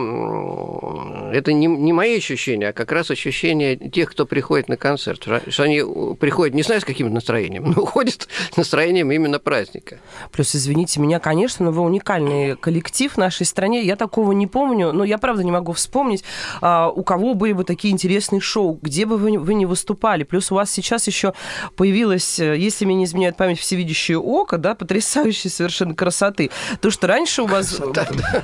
это 1.32 1.52
не, 1.52 1.66
не 1.66 1.92
мои 1.92 2.16
ощущения, 2.18 2.68
а 2.68 2.72
как 2.72 2.92
раз 2.92 3.10
ощущения 3.10 3.76
тех, 3.76 4.10
кто 4.10 4.24
приходит 4.24 4.68
на 4.68 4.76
концерт. 4.76 5.26
Что 5.48 5.62
они 5.64 5.82
приходят 6.14 6.54
не 6.54 6.62
знаю 6.62 6.80
с 6.80 6.84
каким 6.84 7.12
настроением, 7.12 7.64
но 7.76 7.82
уходят 7.82 8.28
с 8.52 8.56
настроением 8.56 9.10
именно 9.10 9.40
праздника. 9.40 9.98
Плюс, 10.30 10.54
извините 10.54 11.00
меня, 11.00 11.18
конечно, 11.18 11.64
но 11.66 11.72
вы 11.72 11.82
уникальный 11.82 12.56
коллектив 12.56 13.12
в 13.12 13.16
нашей 13.16 13.46
стране. 13.46 13.82
Я 13.82 13.96
такого 13.96 14.30
не 14.30 14.46
помню, 14.46 14.92
но 14.92 15.02
я 15.02 15.18
правда 15.18 15.42
не 15.42 15.50
могу 15.50 15.72
вспомнить, 15.72 16.22
а, 16.60 16.88
у 16.88 17.02
кого 17.10 17.34
были 17.34 17.52
бы 17.54 17.64
такие 17.64 17.92
интересные 17.92 18.40
шоу, 18.40 18.78
где 18.80 19.04
бы 19.04 19.16
вы, 19.16 19.36
вы 19.36 19.54
не 19.54 19.66
выступали. 19.66 20.22
Плюс 20.22 20.52
у 20.52 20.54
вас 20.54 20.70
сейчас 20.70 21.08
еще 21.08 21.34
появилось, 21.74 22.38
э, 22.38 22.56
если 22.56 22.84
мне 22.84 22.94
не 22.94 23.04
изменяет 23.04 23.36
память, 23.36 23.58
всевидящее 23.58 24.20
око, 24.20 24.58
да, 24.58 24.76
потрясающей 24.76 25.50
совершенно 25.50 25.96
красоты. 25.96 26.52
То, 26.80 26.92
что 26.92 27.08
раньше 27.08 27.42
у 27.42 27.46
вас... 27.46 27.80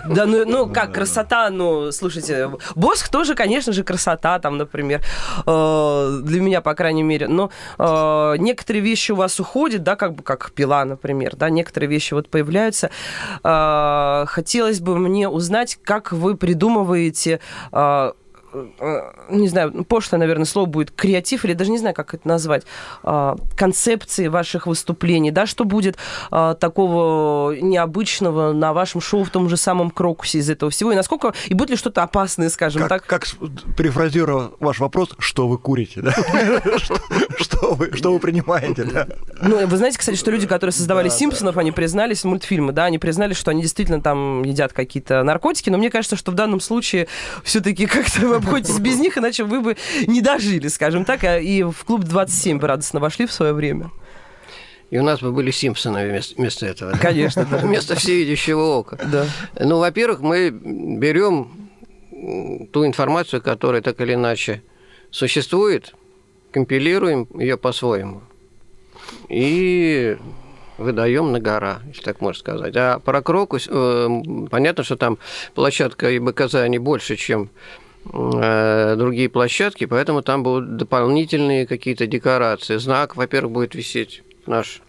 Да, 0.09 0.27
ну, 0.27 0.45
ну 0.45 0.67
как, 0.67 0.95
красота, 0.95 1.49
ну, 1.51 1.93
слушайте, 1.93 2.51
Босх 2.75 3.09
тоже, 3.09 3.37
конечно 3.37 3.73
же, 3.73 3.85
красота, 3.85 4.41
там, 4.41 4.59
например, 4.59 5.01
э, 5.47 6.21
для 6.25 6.41
меня, 6.41 6.61
по 6.61 6.75
крайней 6.75 7.05
мере. 7.05 7.29
Но 7.29 7.53
э, 7.79 8.35
некоторые 8.39 8.83
вещи 8.83 9.13
у 9.13 9.15
вас 9.15 9.39
уходят, 9.39 9.85
да, 9.85 9.95
как 9.95 10.17
бы 10.17 10.25
как 10.25 10.51
пила, 10.51 10.85
например, 10.85 11.37
да, 11.37 11.51
некоторые 11.51 11.89
вещи 11.89 12.15
вот 12.15 12.29
появляются. 12.31 12.91
Э, 13.45 14.25
хотелось 14.27 14.81
бы 14.81 14.99
мне 14.99 15.29
узнать, 15.29 15.79
как 15.85 16.11
вы 16.11 16.37
придумываете 16.37 17.39
э, 17.71 18.13
не 19.31 19.49
знаю, 19.49 19.85
пошлое, 19.85 20.19
наверное, 20.19 20.45
слово 20.45 20.67
будет 20.67 20.91
креатив, 20.91 21.45
или 21.45 21.53
даже 21.53 21.71
не 21.71 21.79
знаю, 21.79 21.95
как 21.95 22.15
это 22.15 22.27
назвать, 22.27 22.65
э, 23.03 23.37
концепции 23.57 24.29
ваших 24.29 24.67
выступлений, 24.67 25.31
да, 25.31 25.47
что 25.47 25.65
будет 25.65 25.97
э, 26.31 26.55
такого 26.59 27.53
необычного 27.53 28.53
на 28.53 28.73
вашем 28.73 29.01
шоу 29.01 29.25
в 29.25 29.31
том 29.31 29.49
же 29.49 29.57
самом 29.57 29.91
Крокусе 29.91 30.39
из 30.39 30.51
этого 30.51 30.71
всего, 30.71 30.93
и 30.93 30.97
насколько, 30.97 31.33
и 31.47 31.55
будет 31.55 31.71
ли 31.71 31.77
что-то 31.77 32.03
опасное, 32.03 32.49
скажем 32.49 32.83
Как, 32.83 32.89
так, 32.89 33.07
как 33.07 33.27
перефразируя 33.77 34.51
ваш 34.61 34.79
вопрос, 34.79 35.11
что 35.19 35.49
вы 35.49 35.59
курите, 35.59 36.03
да? 36.03 36.13
Что- 37.39 37.75
вы, 37.75 38.19
принимаете, 38.19 38.85
да? 38.85 39.07
Ну, 39.43 39.67
вы 39.67 39.77
знаете, 39.77 39.99
кстати, 39.99 40.17
что 40.17 40.31
люди, 40.31 40.47
которые 40.47 40.73
создавали 40.73 41.09
Да, 41.09 41.15
Симпсонов, 41.15 41.57
они 41.57 41.73
признались, 41.73 42.25
мультфильмы, 42.25 42.73
да, 42.73 42.85
они 42.85 42.99
признались, 42.99 43.37
что 43.37 43.51
они 43.51 43.63
действительно 43.63 44.01
там 44.01 44.43
едят 44.43 44.73
какие-то 44.73 45.23
наркотики, 45.23 45.71
но 45.71 45.79
мне 45.79 45.91
кажется, 45.91 46.17
что 46.17 46.33
в 46.33 46.35
данном 46.35 46.61
случае 46.61 47.09
все-таки 47.45 47.87
как-то 47.87 48.41
обходитесь 48.47 48.79
без 48.79 48.99
них, 48.99 49.19
иначе 49.19 49.45
вы 49.45 49.61
бы 49.61 49.77
не 50.07 50.21
дожили, 50.21 50.69
скажем 50.69 51.05
так, 51.05 51.25
а 51.25 51.39
и 51.39 51.63
в 51.63 51.85
клуб 51.85 52.05
27 52.05 52.59
бы 52.59 52.67
радостно 52.67 53.01
вошли 53.01 53.27
в 53.27 53.33
свое 53.33 53.53
время. 53.53 53.91
И 54.91 54.99
у 54.99 55.03
нас 55.03 55.21
бы 55.21 55.33
были 55.33 55.51
Симпсоны 55.51 56.09
вместо, 56.09 56.37
вместо 56.37 56.67
этого. 56.67 56.93
да? 56.93 56.99
Конечно, 56.99 57.45
да. 57.45 57.59
Вместо 57.59 57.97
всевидящего 57.97 58.79
ока. 58.79 58.97
Да. 58.97 59.27
Ну, 59.59 59.79
во-первых, 59.79 60.21
мы 60.21 60.51
берем 60.51 61.69
ту 62.73 62.87
информацию, 62.87 63.43
которая 63.43 63.83
так 63.83 64.01
или 64.01 64.15
иначе 64.15 64.63
существует, 65.11 65.95
компилируем 66.53 67.27
ее 67.35 67.57
по-своему 67.57 68.23
и 69.29 70.17
выдаем 70.79 71.33
на 71.33 71.41
гора, 71.41 71.81
если 71.89 72.03
так 72.03 72.21
можно 72.21 72.39
сказать. 72.39 72.75
А 72.77 72.99
про 72.99 73.23
Крокус, 73.23 73.69
э, 73.71 74.09
понятно, 74.51 74.85
что 74.85 74.97
там 74.97 75.19
площадка 75.55 76.11
и 76.11 76.19
БКЗ, 76.19 76.57
они 76.57 76.79
больше, 76.79 77.17
чем 77.17 77.51
другие 78.13 79.29
площадки, 79.29 79.87
поэтому 79.87 80.23
там 80.23 80.43
будут 80.43 80.77
дополнительные 80.77 81.67
какие-то 81.67 82.07
декорации. 82.07 82.77
Знак, 82.77 83.17
во-первых, 83.17 83.53
будет 83.53 83.75
висеть 83.75 84.23
наш, 84.47 84.81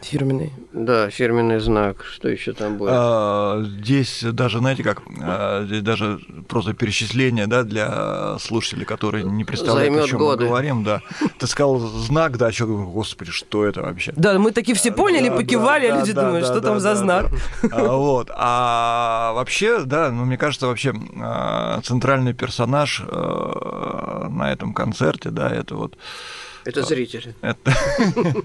Фирменный. 0.00 0.52
да, 0.72 1.10
фирменный 1.10 1.58
знак. 1.58 2.04
Что 2.04 2.28
еще 2.28 2.52
там 2.52 2.76
будет? 2.76 2.90
А, 2.94 3.62
Здесь 3.64 4.22
даже, 4.22 4.58
знаете 4.58 4.84
как, 4.84 5.02
а, 5.20 5.64
здесь 5.64 5.82
даже 5.82 6.20
просто 6.48 6.72
перечисление, 6.72 7.46
да, 7.48 7.64
для 7.64 8.38
слушателей, 8.38 8.84
которые 8.84 9.24
не 9.24 9.44
представляют, 9.44 9.90
Займет 9.92 10.04
о 10.04 10.08
чем 10.08 10.18
годы. 10.18 10.44
мы 10.44 10.48
говорим, 10.50 10.84
да. 10.84 11.00
Ты 11.38 11.46
сказал 11.48 11.78
знак, 11.80 12.36
да, 12.38 12.52
что, 12.52 12.66
господи, 12.66 13.32
что 13.32 13.64
это 13.64 13.82
вообще? 13.82 14.12
Да, 14.14 14.38
мы 14.38 14.52
такие 14.52 14.76
все 14.76 14.92
поняли, 14.92 15.28
Да, 15.30 15.36
покивали, 15.36 15.88
да, 15.88 15.94
а 15.94 15.98
люди 15.98 16.12
да, 16.12 16.22
думают, 16.22 16.46
да, 16.46 16.52
что 16.52 16.60
да, 16.60 16.68
там 16.68 16.80
за 16.80 16.90
да, 16.90 16.96
знак. 16.96 17.26
да. 17.62 17.68
А, 17.72 17.92
Вот. 17.96 18.30
А 18.34 19.32
вообще, 19.34 19.80
да, 19.84 20.10
ну, 20.12 20.24
мне 20.24 20.38
кажется, 20.38 20.68
вообще 20.68 20.94
а, 21.20 21.80
центральный 21.82 22.34
персонаж 22.34 23.02
на 23.10 24.52
этом 24.52 24.72
концерте, 24.74 25.30
да, 25.30 25.48
это 25.50 25.74
вот 25.74 25.96
Это 26.68 26.82
зрители. 26.82 27.34
это... 27.40 27.58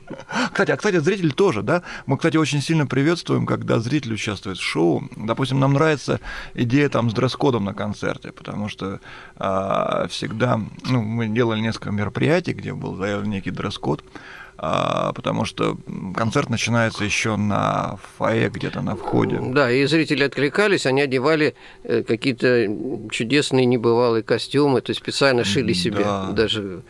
Кстати, 0.51 0.71
а, 0.71 0.77
кстати, 0.77 0.97
зрители 0.99 1.29
тоже, 1.29 1.61
да? 1.61 1.83
Мы, 2.05 2.15
кстати, 2.17 2.37
очень 2.37 2.61
сильно 2.61 2.87
приветствуем, 2.87 3.45
когда 3.45 3.79
зритель 3.79 4.13
участвует 4.13 4.57
в 4.57 4.61
шоу. 4.61 5.09
Допустим, 5.17 5.59
нам 5.59 5.73
нравится 5.73 6.21
идея 6.53 6.87
там 6.87 7.09
с 7.09 7.13
дресс-кодом 7.13 7.65
на 7.65 7.73
концерте, 7.73 8.31
потому 8.31 8.69
что 8.69 9.01
а, 9.35 10.07
всегда, 10.07 10.59
ну, 10.85 11.01
мы 11.01 11.27
делали 11.27 11.59
несколько 11.59 11.91
мероприятий, 11.91 12.53
где 12.53 12.73
был 12.73 12.95
заявлен 12.95 13.29
некий 13.29 13.51
дресс-код, 13.51 14.03
а, 14.57 15.11
потому 15.13 15.43
что 15.45 15.77
концерт 16.15 16.49
начинается 16.49 17.03
еще 17.03 17.35
на 17.35 17.97
фойе, 18.17 18.49
где-то 18.49 18.81
на 18.81 18.95
входе. 18.95 19.39
Да, 19.41 19.69
и 19.71 19.85
зрители 19.85 20.23
откликались, 20.23 20.85
они 20.85 21.01
одевали 21.01 21.55
э, 21.83 22.03
какие-то 22.03 22.67
чудесные 23.11 23.65
небывалые 23.65 24.23
костюмы, 24.23 24.79
то 24.81 24.91
есть 24.91 25.01
специально 25.01 25.43
шили 25.43 25.73
себе 25.73 26.03
Да. 26.03 26.31
даже 26.31 26.83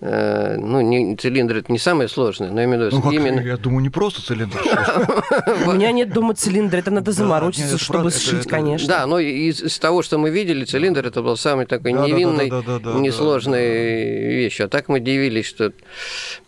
ну, 0.00 0.80
не, 0.80 1.14
цилиндр 1.14 1.58
это 1.58 1.70
не 1.70 1.78
самое 1.78 2.08
сложное, 2.08 2.50
но 2.50 2.62
именно, 2.62 2.88
Ну, 2.90 3.02
как, 3.02 3.12
именно 3.12 3.40
я 3.40 3.58
думаю, 3.58 3.82
не 3.82 3.90
просто 3.90 4.22
цилиндр. 4.22 4.58
У 5.66 5.72
меня 5.72 5.92
нет 5.92 6.12
дома 6.12 6.34
цилиндра, 6.34 6.78
это 6.78 6.90
надо 6.90 7.12
заморочиться, 7.12 7.76
чтобы 7.76 8.10
сшить, 8.10 8.46
конечно. 8.46 8.88
Да, 8.88 9.06
но 9.06 9.18
из, 9.18 9.78
того, 9.78 10.02
что 10.02 10.16
мы 10.16 10.30
видели, 10.30 10.64
цилиндр 10.64 11.06
это 11.06 11.22
был 11.22 11.36
самый 11.36 11.66
такой 11.66 11.92
невинный, 11.92 12.50
несложной 12.98 14.34
вещь. 14.34 14.60
А 14.60 14.68
так 14.68 14.88
мы 14.88 15.00
удивились, 15.00 15.46
что 15.46 15.72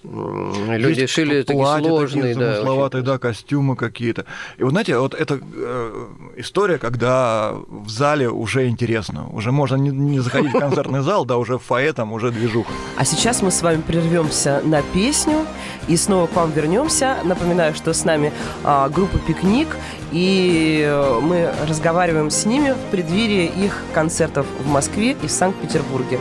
люди 0.02 1.06
шили 1.06 1.42
такие 1.42 1.78
сложные, 1.78 2.34
да, 2.34 2.88
да, 2.88 3.18
костюмы 3.18 3.76
какие-то. 3.76 4.24
И 4.56 4.62
вот 4.62 4.70
знаете, 4.70 4.96
вот 4.96 5.14
это 5.14 5.38
э, 5.54 6.06
история, 6.36 6.78
когда 6.78 7.52
в 7.68 7.88
зале 7.88 8.30
уже 8.30 8.68
интересно, 8.68 9.28
уже 9.28 9.52
можно 9.52 9.76
не, 9.76 9.90
не 9.90 10.20
заходить 10.20 10.52
в 10.54 10.58
концертный 10.58 11.02
зал, 11.02 11.24
да, 11.24 11.36
уже 11.36 11.58
в 11.58 11.62
фойе 11.62 11.92
там 11.92 12.12
уже 12.12 12.30
движуха. 12.30 12.72
А 12.96 13.04
сейчас 13.04 13.41
мы 13.42 13.50
с 13.50 13.62
вами 13.62 13.80
прервемся 13.80 14.60
на 14.64 14.82
песню 14.82 15.46
и 15.88 15.96
снова 15.96 16.26
к 16.26 16.34
вам 16.34 16.52
вернемся. 16.52 17.16
Напоминаю, 17.24 17.74
что 17.74 17.92
с 17.92 18.04
нами 18.04 18.32
а, 18.64 18.88
группа 18.88 19.18
«Пикник», 19.18 19.76
и 20.12 20.82
э, 20.86 21.20
мы 21.20 21.50
разговариваем 21.66 22.30
с 22.30 22.44
ними 22.44 22.72
в 22.72 22.90
преддверии 22.90 23.46
их 23.46 23.82
концертов 23.94 24.46
в 24.60 24.68
Москве 24.68 25.16
и 25.22 25.26
в 25.26 25.30
Санкт-Петербурге. 25.30 26.20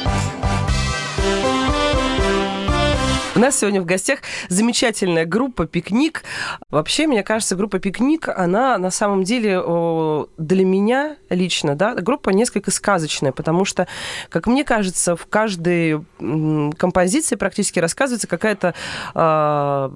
Нас 3.41 3.59
сегодня 3.59 3.81
в 3.81 3.85
гостях 3.85 4.19
замечательная 4.47 5.25
группа 5.25 5.65
«Пикник». 5.65 6.23
Вообще, 6.69 7.07
мне 7.07 7.23
кажется, 7.23 7.55
группа 7.55 7.79
«Пикник», 7.79 8.29
она 8.29 8.77
на 8.77 8.91
самом 8.91 9.23
деле 9.23 9.61
для 10.37 10.65
меня 10.65 11.17
лично, 11.29 11.75
да, 11.75 11.95
группа 11.95 12.29
несколько 12.29 12.71
сказочная, 12.71 13.31
потому 13.31 13.65
что, 13.65 13.87
как 14.29 14.47
мне 14.47 14.63
кажется, 14.63 15.15
в 15.15 15.25
каждой 15.25 16.05
композиции 16.77 17.35
практически 17.35 17.79
рассказывается 17.79 18.27
какая-то 18.27 18.73
а, 19.13 19.91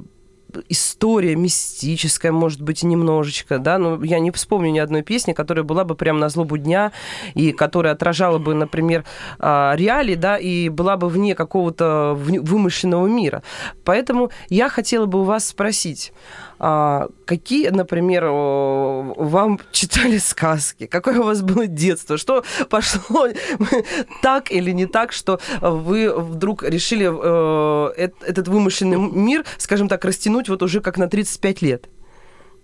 история 0.69 1.35
мистическая, 1.35 2.31
может 2.31 2.61
быть, 2.61 2.83
немножечко, 2.83 3.59
да, 3.59 3.77
но 3.77 4.03
я 4.03 4.19
не 4.19 4.31
вспомню 4.31 4.71
ни 4.71 4.79
одной 4.79 5.01
песни, 5.01 5.33
которая 5.33 5.63
была 5.63 5.83
бы 5.83 5.95
прям 5.95 6.19
на 6.19 6.29
злобу 6.29 6.57
дня 6.57 6.91
и 7.33 7.51
которая 7.51 7.93
отражала 7.93 8.37
бы, 8.37 8.53
например, 8.53 9.05
а, 9.39 9.73
реалии, 9.75 10.15
да, 10.15 10.37
и 10.37 10.69
была 10.69 10.97
бы 10.97 11.09
вне 11.09 11.35
какого-то 11.35 12.13
вымышленного 12.15 13.07
мира. 13.07 13.43
Поэтому 13.83 14.31
я 14.49 14.69
хотела 14.69 15.05
бы 15.05 15.21
у 15.21 15.23
вас 15.23 15.47
спросить, 15.47 16.13
а, 16.57 17.07
какие, 17.25 17.69
например, 17.69 18.25
вам 18.25 19.59
читали 19.71 20.17
сказки? 20.17 20.85
Какое 20.85 21.19
у 21.19 21.23
вас 21.23 21.41
было 21.41 21.67
детство? 21.67 22.17
Что 22.17 22.43
пошло 22.69 23.27
так 24.21 24.51
или 24.51 24.71
не 24.71 24.85
так, 24.85 25.11
что 25.11 25.39
вы 25.61 26.13
вдруг 26.13 26.63
решили 26.63 27.09
э, 27.09 28.09
этот 28.25 28.47
вымышленный 28.47 28.97
мир, 28.97 29.45
скажем 29.57 29.89
так, 29.89 30.05
растянуть 30.05 30.49
вот 30.49 30.63
уже 30.63 30.81
как 30.81 30.97
на 30.97 31.07
35 31.07 31.61
лет? 31.61 31.89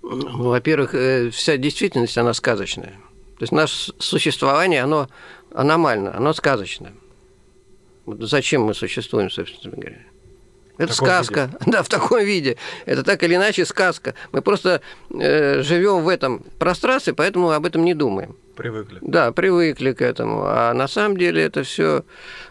Ну, 0.03 0.49
во-первых, 0.49 0.95
э, 0.95 1.29
вся 1.29 1.57
действительность, 1.57 2.17
она 2.17 2.33
сказочная. 2.33 2.93
То 3.37 3.43
есть 3.43 3.51
наше 3.51 3.93
существование, 3.99 4.83
оно 4.83 5.09
аномально, 5.53 6.15
оно 6.15 6.33
сказочное. 6.33 6.93
зачем 8.05 8.63
мы 8.63 8.73
существуем, 8.73 9.29
собственно 9.29 9.75
говоря? 9.75 10.10
Это 10.81 10.93
сказка, 10.93 11.45
виде. 11.45 11.57
да, 11.71 11.83
в 11.83 11.89
таком 11.89 12.23
виде. 12.23 12.57
Это 12.85 13.03
так 13.03 13.21
или 13.23 13.35
иначе 13.35 13.65
сказка. 13.65 14.15
Мы 14.31 14.41
просто 14.41 14.81
э, 15.11 15.61
живем 15.61 16.03
в 16.03 16.09
этом 16.09 16.43
пространстве, 16.57 17.13
поэтому 17.13 17.51
об 17.51 17.65
этом 17.65 17.85
не 17.85 17.93
думаем. 17.93 18.35
Привыкли. 18.55 18.99
Да, 19.01 19.31
привыкли 19.31 19.93
к 19.93 20.01
этому. 20.01 20.43
А 20.45 20.73
на 20.73 20.87
самом 20.87 21.17
деле 21.17 21.43
это 21.43 21.63
все, 21.63 22.03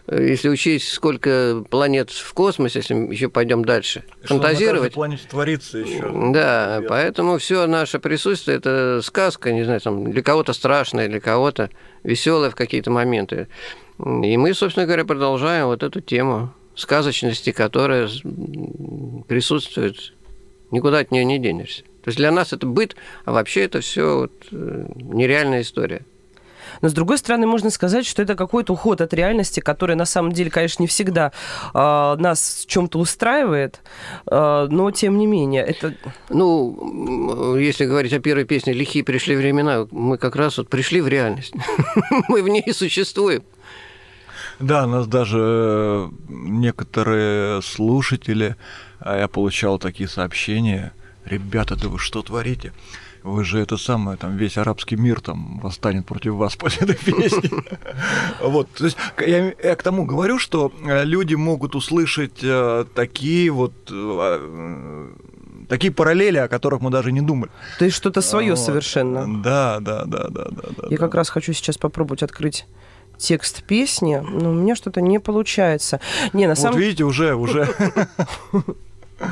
э, 0.07 0.27
если 0.29 0.47
учесть, 0.49 0.93
сколько 0.93 1.63
планет 1.69 2.09
в 2.09 2.33
космосе, 2.33 2.79
если 2.79 2.93
мы 2.93 3.13
еще 3.13 3.27
пойдем 3.27 3.65
дальше, 3.65 4.03
Что 4.23 4.35
фантазировать. 4.35 4.91
На 4.91 4.95
планете 4.95 5.23
творится 5.29 5.77
еще. 5.77 6.09
Да, 6.33 6.75
Привет. 6.77 6.89
поэтому 6.89 7.37
все 7.37 7.67
наше 7.67 7.99
присутствие 7.99 8.57
это 8.57 9.01
сказка, 9.03 9.51
не 9.51 9.63
знаю, 9.63 9.81
там 9.81 10.11
для 10.11 10.23
кого-то 10.23 10.53
страшная, 10.53 11.09
для 11.09 11.19
кого-то 11.19 11.69
веселая 12.03 12.49
в 12.49 12.55
какие-то 12.55 12.91
моменты. 12.91 13.47
И 13.99 14.37
мы, 14.37 14.53
собственно 14.53 14.85
говоря, 14.85 15.05
продолжаем 15.05 15.67
вот 15.67 15.83
эту 15.83 16.01
тему 16.01 16.53
сказочности, 16.75 17.51
которая 17.51 18.09
присутствует, 19.27 20.13
никуда 20.71 20.99
от 20.99 21.11
нее 21.11 21.25
не 21.25 21.39
денешься. 21.39 21.83
То 22.03 22.07
есть 22.07 22.17
для 22.17 22.31
нас 22.31 22.53
это 22.53 22.65
быт, 22.65 22.95
а 23.25 23.31
вообще 23.31 23.61
это 23.61 23.81
все 23.81 24.21
вот 24.21 24.31
э, 24.51 24.85
нереальная 24.95 25.61
история. 25.61 26.01
Но 26.81 26.89
с 26.89 26.93
другой 26.93 27.17
стороны, 27.17 27.47
можно 27.47 27.69
сказать, 27.69 28.05
что 28.05 28.21
это 28.21 28.35
какой-то 28.35 28.73
уход 28.73 29.01
от 29.01 29.13
реальности, 29.13 29.59
который 29.59 29.95
на 29.95 30.05
самом 30.05 30.31
деле, 30.31 30.49
конечно, 30.49 30.81
не 30.81 30.87
всегда 30.87 31.31
э, 31.73 31.77
нас 31.77 32.63
в 32.63 32.69
чем-то 32.69 32.97
устраивает, 32.97 33.81
э, 34.25 34.67
но 34.69 34.91
тем 34.91 35.17
не 35.17 35.27
менее 35.27 35.63
это. 35.63 35.93
Ну, 36.29 37.57
если 37.57 37.85
говорить 37.85 38.13
о 38.13 38.19
первой 38.19 38.45
песне 38.45 38.73
"Лихие 38.73 39.03
пришли 39.03 39.35
времена", 39.35 39.87
мы 39.91 40.17
как 40.17 40.35
раз 40.35 40.57
вот 40.57 40.69
пришли 40.69 41.01
в 41.01 41.07
реальность, 41.07 41.53
мы 42.27 42.41
в 42.41 42.47
ней 42.47 42.73
существуем. 42.73 43.43
Да, 44.61 44.85
нас 44.87 45.07
даже 45.07 45.39
э, 45.39 46.09
некоторые 46.29 47.61
слушатели, 47.61 48.55
а 48.99 49.17
я 49.17 49.27
получал 49.27 49.79
такие 49.79 50.07
сообщения, 50.07 50.93
ребята, 51.25 51.75
да 51.75 51.87
вы 51.87 51.99
что 51.99 52.21
творите? 52.21 52.73
Вы 53.23 53.43
же 53.43 53.59
это 53.59 53.77
самое, 53.77 54.17
там 54.17 54.35
весь 54.35 54.57
арабский 54.57 54.95
мир 54.95 55.21
там 55.21 55.59
восстанет 55.59 56.05
против 56.05 56.33
вас 56.33 56.55
после 56.57 56.87
этой 56.87 56.95
песни. 56.95 57.51
Вот, 58.41 58.69
то 58.71 58.85
есть 58.85 58.97
я, 59.19 59.53
я 59.63 59.75
к 59.75 59.83
тому 59.83 60.05
говорю, 60.05 60.39
что 60.39 60.71
э, 60.83 61.03
люди 61.05 61.35
могут 61.35 61.75
услышать 61.75 62.39
э, 62.43 62.85
такие 62.95 63.51
вот 63.51 63.73
такие 65.69 65.93
параллели, 65.93 66.37
о 66.37 66.47
которых 66.47 66.81
мы 66.81 66.89
даже 66.89 67.11
не 67.11 67.21
думали. 67.21 67.49
То 67.79 67.85
есть 67.85 67.95
что-то 67.95 68.21
свое 68.21 68.51
вот. 68.51 68.59
совершенно. 68.59 69.41
Да, 69.41 69.79
да, 69.79 70.03
да, 70.05 70.27
да, 70.29 70.45
да. 70.51 70.87
Я 70.89 70.89
да. 70.89 70.97
как 70.97 71.15
раз 71.15 71.29
хочу 71.29 71.53
сейчас 71.53 71.77
попробовать 71.77 72.23
открыть 72.23 72.65
текст 73.21 73.63
песни, 73.63 74.17
но 74.17 74.49
у 74.49 74.53
меня 74.53 74.75
что-то 74.75 75.01
не 75.01 75.19
получается. 75.19 75.99
Не, 76.33 76.45
на 76.45 76.55
вот 76.55 76.59
самом... 76.59 76.79
видите, 76.79 77.03
уже, 77.03 77.35
уже. 77.35 77.67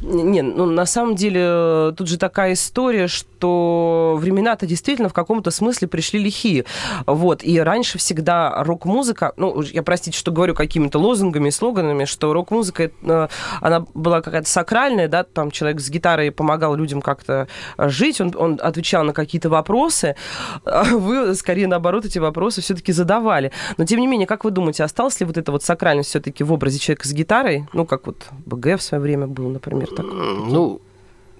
Не, 0.00 0.42
ну 0.42 0.66
на 0.66 0.86
самом 0.86 1.14
деле 1.14 1.40
э, 1.44 1.92
тут 1.96 2.08
же 2.08 2.18
такая 2.18 2.54
история, 2.54 3.08
что 3.08 4.16
времена-то 4.18 4.66
действительно 4.66 5.08
в 5.08 5.12
каком-то 5.12 5.50
смысле 5.50 5.88
пришли 5.88 6.22
лихие. 6.22 6.64
Вот. 7.06 7.42
И 7.44 7.58
раньше 7.60 7.98
всегда 7.98 8.62
рок-музыка, 8.62 9.32
ну, 9.36 9.62
я 9.62 9.82
простите, 9.82 10.16
что 10.16 10.30
говорю 10.30 10.54
какими-то 10.54 10.98
лозунгами, 10.98 11.50
слоганами, 11.50 12.04
что 12.04 12.32
рок-музыка, 12.32 12.90
э, 13.02 13.28
она 13.60 13.84
была 13.94 14.22
какая-то 14.22 14.48
сакральная, 14.48 15.08
да, 15.08 15.24
там 15.24 15.50
человек 15.50 15.80
с 15.80 15.90
гитарой 15.90 16.30
помогал 16.30 16.74
людям 16.74 17.02
как-то 17.02 17.48
жить, 17.78 18.20
он, 18.20 18.32
он 18.36 18.58
отвечал 18.62 19.04
на 19.04 19.12
какие-то 19.12 19.48
вопросы, 19.48 20.16
а 20.64 20.84
вы, 20.84 21.34
скорее, 21.34 21.66
наоборот, 21.66 22.04
эти 22.04 22.18
вопросы 22.18 22.60
все-таки 22.60 22.92
задавали. 22.92 23.52
Но, 23.76 23.84
тем 23.84 24.00
не 24.00 24.06
менее, 24.06 24.26
как 24.26 24.44
вы 24.44 24.50
думаете, 24.50 24.84
осталась 24.84 25.18
ли 25.20 25.26
вот 25.26 25.36
эта 25.36 25.52
вот 25.52 25.62
сакральность 25.62 26.10
все-таки 26.10 26.44
в 26.44 26.52
образе 26.52 26.78
человека 26.78 27.08
с 27.08 27.12
гитарой? 27.12 27.66
Ну, 27.72 27.86
как 27.86 28.06
вот 28.06 28.26
БГ 28.46 28.78
в 28.78 28.82
свое 28.82 29.02
время 29.02 29.26
был, 29.26 29.48
например 29.48 29.81
например, 29.90 30.44
так? 30.44 30.50
Ну, 30.50 30.80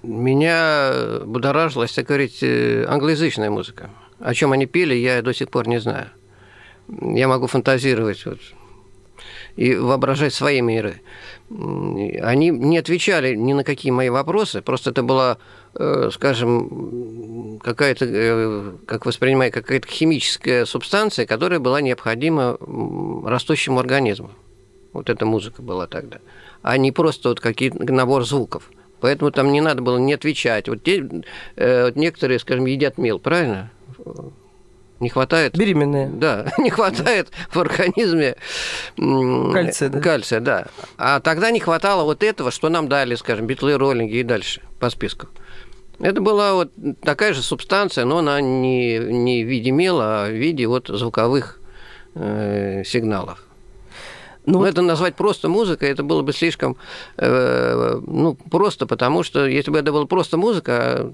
меня 0.03 1.21
будоражила, 1.25 1.83
если 1.83 2.03
говорить, 2.03 2.39
э, 2.41 2.85
англоязычная 2.87 3.49
музыка. 3.49 3.89
О 4.19 4.33
чем 4.33 4.51
они 4.51 4.65
пели, 4.65 4.95
я 4.95 5.21
до 5.21 5.33
сих 5.33 5.49
пор 5.49 5.67
не 5.67 5.79
знаю. 5.79 6.07
Я 6.89 7.27
могу 7.27 7.47
фантазировать 7.47 8.25
вот, 8.25 8.39
и 9.55 9.75
воображать 9.75 10.33
свои 10.33 10.61
миры. 10.61 11.01
Они 11.49 12.49
не 12.49 12.77
отвечали 12.77 13.35
ни 13.35 13.53
на 13.53 13.63
какие 13.63 13.91
мои 13.91 14.09
вопросы, 14.09 14.61
просто 14.61 14.89
это 14.89 15.03
была, 15.03 15.37
э, 15.75 16.09
скажем, 16.11 17.59
какая-то, 17.63 18.05
э, 18.05 18.71
как 18.85 19.05
воспринимаю, 19.05 19.51
какая-то 19.51 19.87
химическая 19.87 20.65
субстанция, 20.65 21.25
которая 21.25 21.59
была 21.59 21.79
необходима 21.81 22.57
растущему 23.25 23.79
организму. 23.79 24.31
Вот 24.91 25.09
эта 25.09 25.25
музыка 25.25 25.61
была 25.61 25.87
тогда 25.87 26.19
а 26.63 26.77
не 26.77 26.91
просто 26.91 27.29
вот 27.29 27.39
какие-то 27.39 27.93
набор 27.93 28.25
звуков. 28.25 28.71
Поэтому 28.99 29.31
там 29.31 29.51
не 29.51 29.61
надо 29.61 29.81
было 29.81 29.97
не 29.97 30.13
отвечать. 30.13 30.69
Вот, 30.69 30.81
те, 30.81 31.05
э, 31.57 31.85
вот 31.85 31.95
некоторые, 31.97 32.39
скажем, 32.39 32.65
едят 32.65 32.97
мел, 32.97 33.19
правильно? 33.19 33.69
Не 35.01 35.09
хватает... 35.09 35.57
Беременные. 35.57 36.07
Да, 36.07 36.47
не 36.57 36.69
хватает 36.69 37.29
в 37.51 37.59
организме 37.59 38.37
кальция, 38.95 39.89
да? 39.89 39.99
кальция, 39.99 40.39
да. 40.39 40.67
А 40.97 41.19
тогда 41.19 41.51
не 41.51 41.59
хватало 41.59 42.05
вот 42.05 42.23
этого, 42.23 42.49
что 42.49 42.69
нам 42.69 42.87
дали, 42.87 43.15
скажем, 43.15 43.45
битлы, 43.45 43.77
роллинги 43.77 44.15
и 44.15 44.23
дальше 44.23 44.61
по 44.79 44.89
списку. 44.89 45.27
Это 45.99 46.21
была 46.21 46.53
вот 46.53 46.71
такая 47.01 47.33
же 47.33 47.43
субстанция, 47.43 48.05
но 48.05 48.19
она 48.19 48.39
не, 48.39 48.97
не 48.97 49.43
в 49.43 49.47
виде 49.47 49.71
мела, 49.71 50.23
а 50.23 50.29
в 50.29 50.33
виде 50.33 50.65
вот 50.65 50.87
звуковых 50.87 51.59
э, 52.15 52.83
сигналов. 52.85 53.43
Ну, 54.45 54.59
Но 54.59 54.67
это 54.67 54.81
назвать 54.81 55.15
просто 55.15 55.47
музыкой, 55.47 55.89
это 55.89 56.03
было 56.03 56.21
бы 56.21 56.33
слишком 56.33 56.75
э, 57.17 58.01
ну, 58.05 58.35
просто, 58.51 58.85
потому 58.85 59.23
что 59.23 59.45
если 59.45 59.71
бы 59.71 59.79
это 59.79 59.91
была 59.93 60.05
просто 60.05 60.37
музыка, 60.37 61.09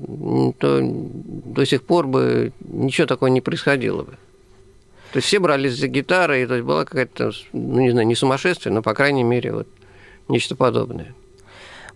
то 0.57 0.79
до 0.81 1.65
сих 1.65 1.83
пор 1.83 2.07
бы 2.07 2.53
ничего 2.61 3.05
такого 3.05 3.29
не 3.29 3.41
происходило 3.41 4.01
бы. 4.01 4.13
То 5.11 5.17
есть 5.17 5.27
все 5.27 5.39
брались 5.39 5.77
за 5.77 5.87
гитары, 5.87 6.43
и 6.43 6.45
то 6.47 6.55
есть 6.55 6.65
была 6.65 6.85
какая-то, 6.85 7.31
ну 7.53 7.79
не 7.79 7.91
знаю, 7.91 8.07
не 8.07 8.15
сумасшествие, 8.15 8.73
но, 8.73 8.81
по 8.81 8.93
крайней 8.93 9.23
мере, 9.23 9.53
вот 9.53 9.67
нечто 10.27 10.55
подобное. 10.55 11.13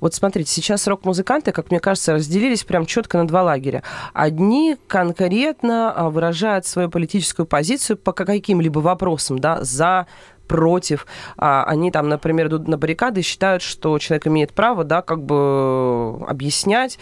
Вот 0.03 0.13
смотрите, 0.13 0.51
сейчас 0.51 0.85
рок-музыканты, 0.85 1.53
как 1.53 1.71
мне 1.71 1.79
кажется, 1.79 2.11
разделились 2.11 2.65
прям 2.65 2.85
четко 2.85 3.19
на 3.19 3.25
два 3.25 3.41
лагеря. 3.41 3.83
Одни 4.11 4.75
конкретно 4.87 5.93
а, 5.93 6.09
выражают 6.09 6.65
свою 6.65 6.89
политическую 6.89 7.45
позицию 7.45 7.95
по 7.95 8.11
каким-либо 8.11 8.79
вопросам, 8.79 9.39
да, 9.39 9.63
за 9.63 10.07
против. 10.53 11.07
А, 11.35 11.63
они 11.63 11.89
там, 11.89 12.07
например, 12.07 12.45
идут 12.45 12.67
на 12.67 12.77
баррикады 12.77 13.21
и 13.21 13.23
считают, 13.23 13.63
что 13.63 13.97
человек 13.97 14.27
имеет 14.27 14.53
право, 14.53 14.83
да, 14.83 15.01
как 15.01 15.23
бы 15.23 16.23
объяснять 16.27 16.99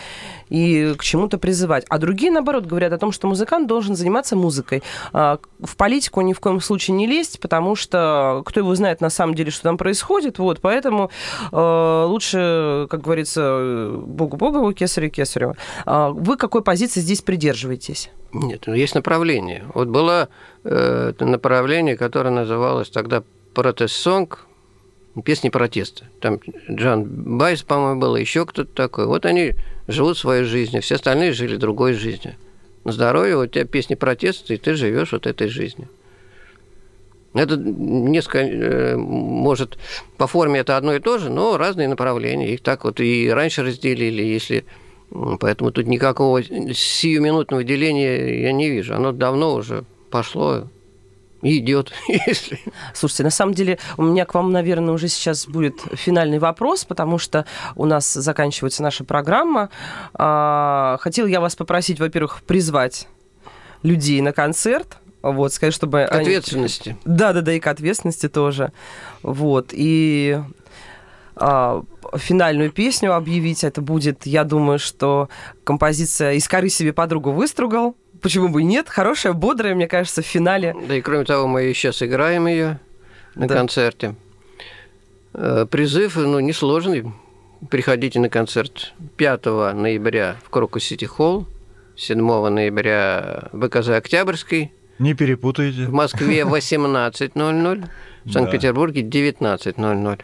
и 0.47 0.95
к 0.97 1.03
чему-то 1.03 1.37
призывать. 1.37 1.85
А 1.89 1.97
другие, 1.97 2.31
наоборот, 2.31 2.65
говорят 2.65 2.93
о 2.93 2.97
том, 2.97 3.11
что 3.11 3.27
музыкант 3.27 3.67
должен 3.67 3.97
заниматься 3.97 4.37
музыкой. 4.37 4.83
А, 5.11 5.39
в 5.59 5.75
политику 5.75 6.21
ни 6.21 6.31
в 6.31 6.39
коем 6.39 6.61
случае 6.61 6.95
не 6.95 7.07
лезть, 7.07 7.41
потому 7.41 7.75
что 7.75 8.41
кто 8.45 8.61
его 8.61 8.73
знает 8.73 9.01
на 9.01 9.09
самом 9.09 9.35
деле, 9.35 9.51
что 9.51 9.63
там 9.63 9.77
происходит. 9.77 10.39
Вот, 10.39 10.61
поэтому 10.61 11.11
э, 11.51 12.05
лучше, 12.07 12.87
как 12.89 13.01
говорится, 13.01 13.91
Богу 13.97 14.37
Богу, 14.37 14.71
Кесарю 14.71 15.09
Кесарю. 15.09 15.55
А 15.85 16.09
вы 16.09 16.37
какой 16.37 16.61
позиции 16.61 17.01
здесь 17.01 17.21
придерживаетесь? 17.21 18.11
Нет, 18.33 18.63
ну 18.65 18.73
есть 18.73 18.95
направление. 18.95 19.65
Вот 19.73 19.89
было 19.89 20.29
э, 20.63 21.13
направление, 21.19 21.97
которое 21.97 22.29
называлось 22.29 22.89
тогда 22.89 23.23
протест-сонг, 23.53 24.45
песни 25.23 25.49
протеста. 25.49 26.05
Там 26.19 26.39
Джан 26.69 27.05
Байс, 27.05 27.63
по-моему, 27.63 27.99
был, 27.99 28.15
еще 28.15 28.45
кто-то 28.45 28.73
такой. 28.73 29.05
Вот 29.05 29.25
они 29.25 29.53
живут 29.87 30.17
своей 30.17 30.43
жизнью, 30.43 30.81
все 30.81 30.95
остальные 30.95 31.33
жили 31.33 31.57
другой 31.57 31.93
жизнью. 31.93 32.35
На 32.83 32.91
здоровье 32.91 33.37
у 33.37 33.45
тебя 33.45 33.65
песни 33.65 33.95
протеста, 33.95 34.53
и 34.53 34.57
ты 34.57 34.73
живешь 34.73 35.11
вот 35.11 35.27
этой 35.27 35.47
жизнью. 35.47 35.87
Это 37.33 37.55
несколько, 37.55 38.39
э, 38.39 38.97
может, 38.97 39.77
по 40.17 40.27
форме 40.27 40.59
это 40.59 40.75
одно 40.75 40.93
и 40.93 40.99
то 40.99 41.17
же, 41.17 41.29
но 41.29 41.57
разные 41.57 41.87
направления. 41.87 42.53
Их 42.53 42.61
так 42.61 42.83
вот 42.83 42.99
и 42.99 43.29
раньше 43.29 43.63
разделили, 43.63 44.23
если... 44.23 44.65
Поэтому 45.39 45.71
тут 45.71 45.87
никакого 45.87 46.41
сиюминутного 46.41 47.65
деления 47.65 48.41
я 48.43 48.53
не 48.53 48.69
вижу. 48.69 48.95
Оно 48.95 49.11
давно 49.11 49.55
уже 49.55 49.83
пошло 50.09 50.69
идет, 51.41 51.91
если... 52.07 52.59
Слушайте, 52.93 53.23
на 53.23 53.29
самом 53.29 53.53
деле 53.53 53.79
у 53.97 54.03
меня 54.03 54.25
к 54.25 54.33
вам, 54.33 54.51
наверное, 54.51 54.93
уже 54.93 55.07
сейчас 55.07 55.47
будет 55.47 55.79
финальный 55.93 56.39
вопрос, 56.39 56.85
потому 56.85 57.17
что 57.17 57.45
у 57.75 57.85
нас 57.85 58.11
заканчивается 58.13 58.83
наша 58.83 59.03
программа. 59.03 59.69
А, 60.13 60.97
хотел 61.01 61.27
я 61.27 61.41
вас 61.41 61.55
попросить, 61.55 61.99
во-первых, 61.99 62.41
призвать 62.43 63.07
людей 63.83 64.21
на 64.21 64.31
концерт, 64.31 64.97
вот, 65.21 65.53
сказать, 65.53 65.73
чтобы... 65.73 66.07
К 66.09 66.15
ответственности. 66.15 66.89
Они... 66.89 67.15
Да, 67.17 67.33
да, 67.33 67.41
да, 67.41 67.53
и 67.53 67.59
к 67.59 67.67
ответственности 67.67 68.27
тоже. 68.27 68.71
Вот, 69.21 69.69
и 69.71 70.39
а, 71.35 71.83
финальную 72.15 72.71
песню 72.71 73.15
объявить. 73.15 73.63
Это 73.63 73.81
будет, 73.81 74.25
я 74.25 74.43
думаю, 74.43 74.79
что 74.79 75.29
композиция 75.63 76.33
«Из 76.33 76.47
коры 76.47 76.69
себе 76.69 76.93
подругу 76.93 77.31
выстругал». 77.31 77.95
Почему 78.21 78.49
бы 78.49 78.61
и 78.61 78.65
нет? 78.65 78.87
Хорошая, 78.87 79.33
бодрая, 79.33 79.73
мне 79.73 79.87
кажется, 79.87 80.21
в 80.21 80.25
финале. 80.25 80.75
Да 80.87 80.95
и 80.95 81.01
кроме 81.01 81.25
того, 81.25 81.47
мы 81.47 81.73
сейчас 81.73 82.03
играем 82.03 82.47
ее 82.47 82.79
на 83.35 83.47
да. 83.47 83.55
концерте. 83.55 84.15
Э, 85.33 85.65
призыв, 85.69 86.15
ну, 86.15 86.39
несложный. 86.39 87.11
Приходите 87.69 88.19
на 88.19 88.29
концерт 88.29 88.93
5 89.17 89.45
ноября 89.45 90.37
в 90.43 90.49
Крокус 90.49 90.83
Сити 90.83 91.05
Холл, 91.05 91.47
7 91.95 92.17
ноября 92.49 93.49
в 93.51 93.57
БКЗ 93.57 93.89
Октябрьский. 93.89 94.71
Не 94.99 95.13
перепутайте. 95.13 95.85
В 95.85 95.93
Москве 95.93 96.41
18.00, 96.41 97.89
в 98.25 98.31
Санкт-Петербурге 98.31 99.01
19.00 99.01 100.21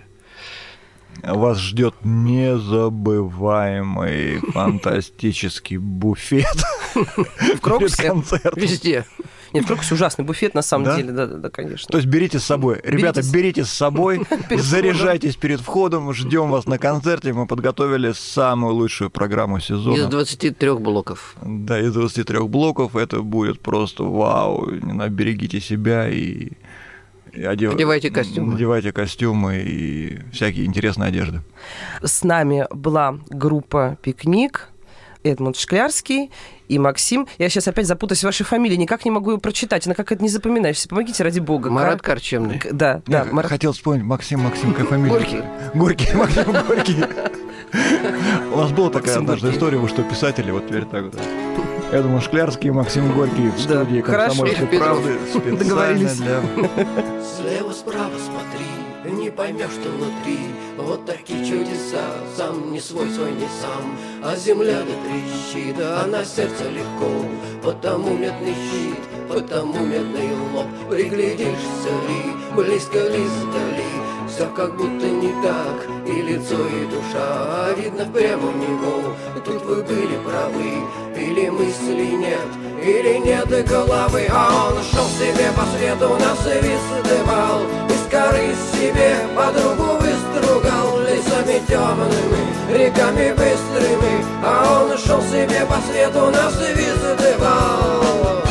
вас 1.24 1.60
ждет 1.60 1.94
незабываемый 2.04 4.40
фантастический 4.54 5.78
буфет. 5.78 6.58
В 6.96 7.62
Крокусе? 7.62 8.14
Везде. 8.56 9.06
Нет, 9.54 9.64
в 9.64 9.68
Крокусе 9.68 9.96
ужасный 9.96 10.26
буфет, 10.26 10.54
на 10.54 10.62
самом 10.62 10.96
деле, 10.96 11.12
да, 11.12 11.26
да, 11.26 11.38
да, 11.38 11.50
конечно. 11.50 11.88
То 11.90 11.98
есть 11.98 12.10
берите 12.10 12.40
с 12.40 12.44
собой. 12.44 12.80
Ребята, 12.84 13.22
берите 13.32 13.64
с 13.64 13.70
собой, 13.70 14.26
заряжайтесь 14.50 15.36
перед 15.36 15.62
входом, 15.62 16.14
ждем 16.14 16.50
вас 16.50 16.68
на 16.68 16.78
концерте. 16.78 17.34
Мы 17.34 17.48
подготовили 17.48 18.14
самую 18.14 18.76
лучшую 18.76 19.10
программу 19.10 19.60
сезона. 19.60 19.96
Из 19.96 20.06
23 20.08 20.74
блоков. 20.74 21.36
Да, 21.42 21.80
из 21.80 21.94
23 21.94 22.40
блоков. 22.48 22.96
Это 22.96 23.22
будет 23.22 23.62
просто 23.62 24.04
вау. 24.04 24.70
Берегите 24.72 25.62
себя 25.62 26.10
и 26.10 26.52
Одев... 27.44 27.74
Одевайте 27.74 28.10
костюмы. 28.10 28.54
Надевайте 28.54 28.92
костюмы 28.92 29.58
и 29.58 30.20
всякие 30.32 30.66
интересные 30.66 31.10
одежды. 31.10 31.42
С 32.02 32.24
нами 32.24 32.66
была 32.72 33.20
группа 33.30 33.98
«Пикник», 34.02 34.70
Эдмунд 35.24 35.58
Шклярский 35.58 36.32
и 36.68 36.80
Максим. 36.80 37.28
Я 37.38 37.50
сейчас 37.50 37.68
опять 37.68 37.88
запутаюсь 37.88 38.22
в 38.22 38.24
вашей 38.24 38.46
фамилии, 38.46 38.76
никак 38.76 39.06
не 39.06 39.12
могу 39.12 39.32
ее 39.32 39.38
прочитать. 39.40 39.86
Она 39.86 39.96
как 39.96 40.12
это 40.12 40.22
не 40.22 40.30
запоминаешься. 40.30 40.88
Помогите, 40.88 41.24
ради 41.24 41.40
бога. 41.40 41.70
Марат 41.70 42.02
Корчемный. 42.02 42.62
Да, 42.72 43.02
да. 43.06 43.26
Я 43.26 43.34
Марат... 43.34 43.50
хотел 43.50 43.74
вспомнить 43.74 44.04
Максим, 44.04 44.42
Максим, 44.42 44.74
какая 44.74 44.88
фамилия? 44.88 45.14
Горький. 45.14 45.44
Горький, 45.74 46.14
Максим 46.16 46.52
Горький. 46.68 47.04
У 48.54 48.58
нас 48.58 48.72
была 48.72 48.90
такая 48.90 49.18
однажды 49.18 49.52
история, 49.52 49.78
вы 49.78 49.90
что, 49.90 50.04
писатели, 50.04 50.52
вот 50.52 50.68
теперь 50.68 50.86
так 50.86 51.06
вот. 51.06 51.20
Я 51.92 52.02
думаю, 52.02 52.22
Шклярский 52.22 52.68
и 52.68 52.72
Максим 52.72 53.14
Горький 53.14 53.48
в 53.48 53.60
студии 53.60 54.02
да, 54.02 54.26
«Комсомольской 54.26 54.68
правды» 54.68 55.18
специально 55.30 56.10
для... 56.16 56.42
Слева, 57.24 57.72
справа 57.72 58.12
смотри, 58.20 59.14
не 59.14 59.30
поймешь, 59.30 59.72
что 59.72 59.90
внутри. 59.90 60.40
Вот 60.78 61.06
такие 61.06 61.46
чудеса, 61.46 62.04
сам 62.36 62.74
не 62.74 62.82
свой, 62.82 63.10
свой 63.10 63.32
не 63.32 63.48
сам. 63.62 63.98
А 64.22 64.36
земля 64.36 64.80
да 64.80 64.94
трещит, 65.08 65.78
а 65.80 66.06
на 66.08 66.26
сердце 66.26 66.70
легко. 66.70 67.10
Потому 67.64 68.18
медный 68.18 68.54
щит, 68.54 69.00
потому 69.30 69.80
медный 69.86 70.32
лоб. 70.54 70.68
Приглядишься 70.90 71.90
ли, 72.10 72.34
близко 72.54 72.98
ли 72.98 73.26
сдали 73.26 74.07
Все 74.38 74.46
как 74.56 74.76
будто 74.76 75.08
не 75.08 75.34
так, 75.42 75.88
и 76.06 76.22
лицо, 76.22 76.54
и 76.68 76.86
душа 76.86 77.18
а 77.18 77.74
Видно 77.76 78.06
в 78.06 78.12
него, 78.12 79.16
тут 79.44 79.66
вы 79.66 79.82
были 79.82 80.16
правы 80.24 80.86
Или 81.16 81.50
мысли 81.50 82.16
нет, 82.16 82.48
или 82.80 83.18
нет 83.18 83.48
головы. 83.68 84.28
А 84.30 84.70
он 84.70 84.84
шел 84.84 85.08
себе 85.08 85.52
по 85.56 85.66
свету, 85.76 86.10
нас 86.24 86.38
высыпал 86.38 87.64
Из 87.90 88.12
коры 88.12 88.54
себе 88.74 89.16
подругу 89.36 89.98
выстругал. 90.06 91.00
Лесами 91.00 91.60
темными, 91.68 92.78
реками 92.78 93.32
быстрыми. 93.32 94.24
А 94.46 94.84
он 94.84 94.98
шел 95.00 95.20
себе 95.24 95.66
по 95.66 95.82
свету, 95.90 96.30
нас 96.30 96.54
высыпал 96.54 98.47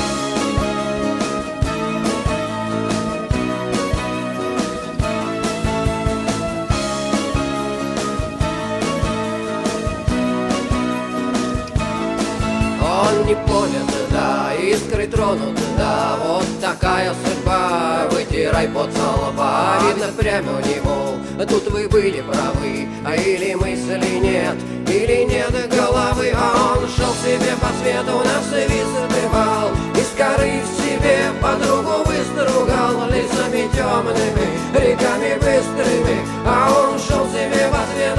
не 13.26 13.34
понят, 13.34 13.90
да, 14.10 14.52
искры 14.54 15.08
тронут, 15.08 15.58
да, 15.76 16.16
вот 16.24 16.46
такая 16.60 17.12
судьба, 17.24 18.06
вытирай 18.12 18.68
под 18.68 18.90
лба, 18.96 19.78
видно 19.82 20.06
прямо 20.16 20.52
у 20.52 20.60
него, 20.60 21.46
тут 21.48 21.68
вы 21.72 21.88
были 21.88 22.20
правы, 22.20 22.88
а 23.04 23.16
или 23.16 23.54
мысли 23.54 24.20
нет, 24.22 24.54
или 24.88 25.24
нет 25.24 25.50
головы, 25.76 26.32
а 26.36 26.76
он 26.78 26.88
шел 26.88 27.12
себе 27.14 27.54
по 27.60 27.68
свету, 27.82 28.16
нас 28.24 28.46
высыпал, 28.46 29.70
из 29.96 30.10
коры 30.16 30.62
в 30.62 30.68
себе 30.80 31.32
подругу 31.42 32.04
выстругал, 32.06 33.10
лицами 33.10 33.68
темными, 33.74 34.46
реками 34.72 35.34
быстрыми, 35.34 36.18
а 36.46 36.70
он 36.70 36.98
шел 37.00 37.26
себе 37.26 37.68
по 37.72 37.82
свету, 37.92 38.15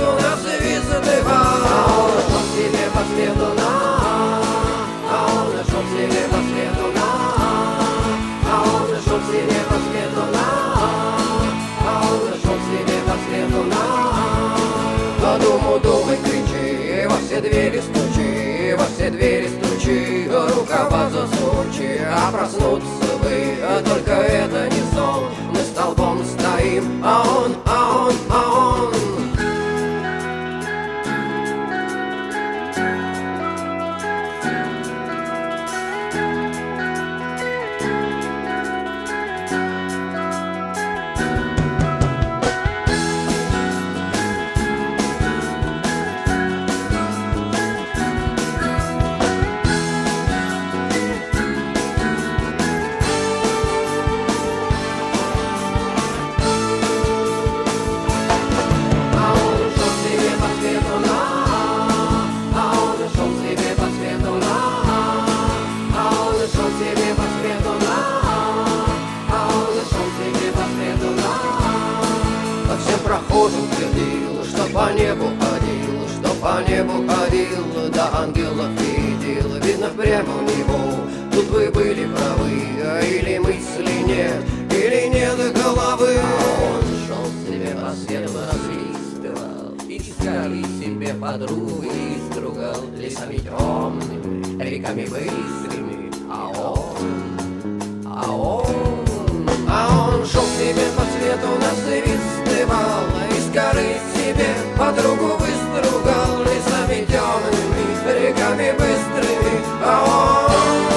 свету, 87.98 88.32
разлистывал, 88.38 89.76
искали 89.88 90.64
себе 90.80 91.14
подруги, 91.14 91.88
и 91.88 92.32
стругал 92.32 92.84
лесами 92.96 93.38
темными, 93.38 94.62
реками 94.62 95.06
быстрыми, 95.06 96.12
а 96.30 96.48
он, 96.48 98.06
а 98.06 98.32
он, 98.32 99.50
а 99.70 100.10
он 100.10 100.26
шел 100.26 100.44
себе 100.44 100.86
по 100.96 101.04
свету, 101.04 101.48
насвистывал, 101.60 103.06
из 103.38 103.50
горы 103.52 103.96
себе 104.14 104.50
подругу 104.78 105.38
выстругал, 105.38 106.44
лесами 106.44 107.06
темными, 107.06 108.28
реками 108.28 108.72
быстрыми, 108.74 109.62
а 109.84 110.92
он. 110.92 110.97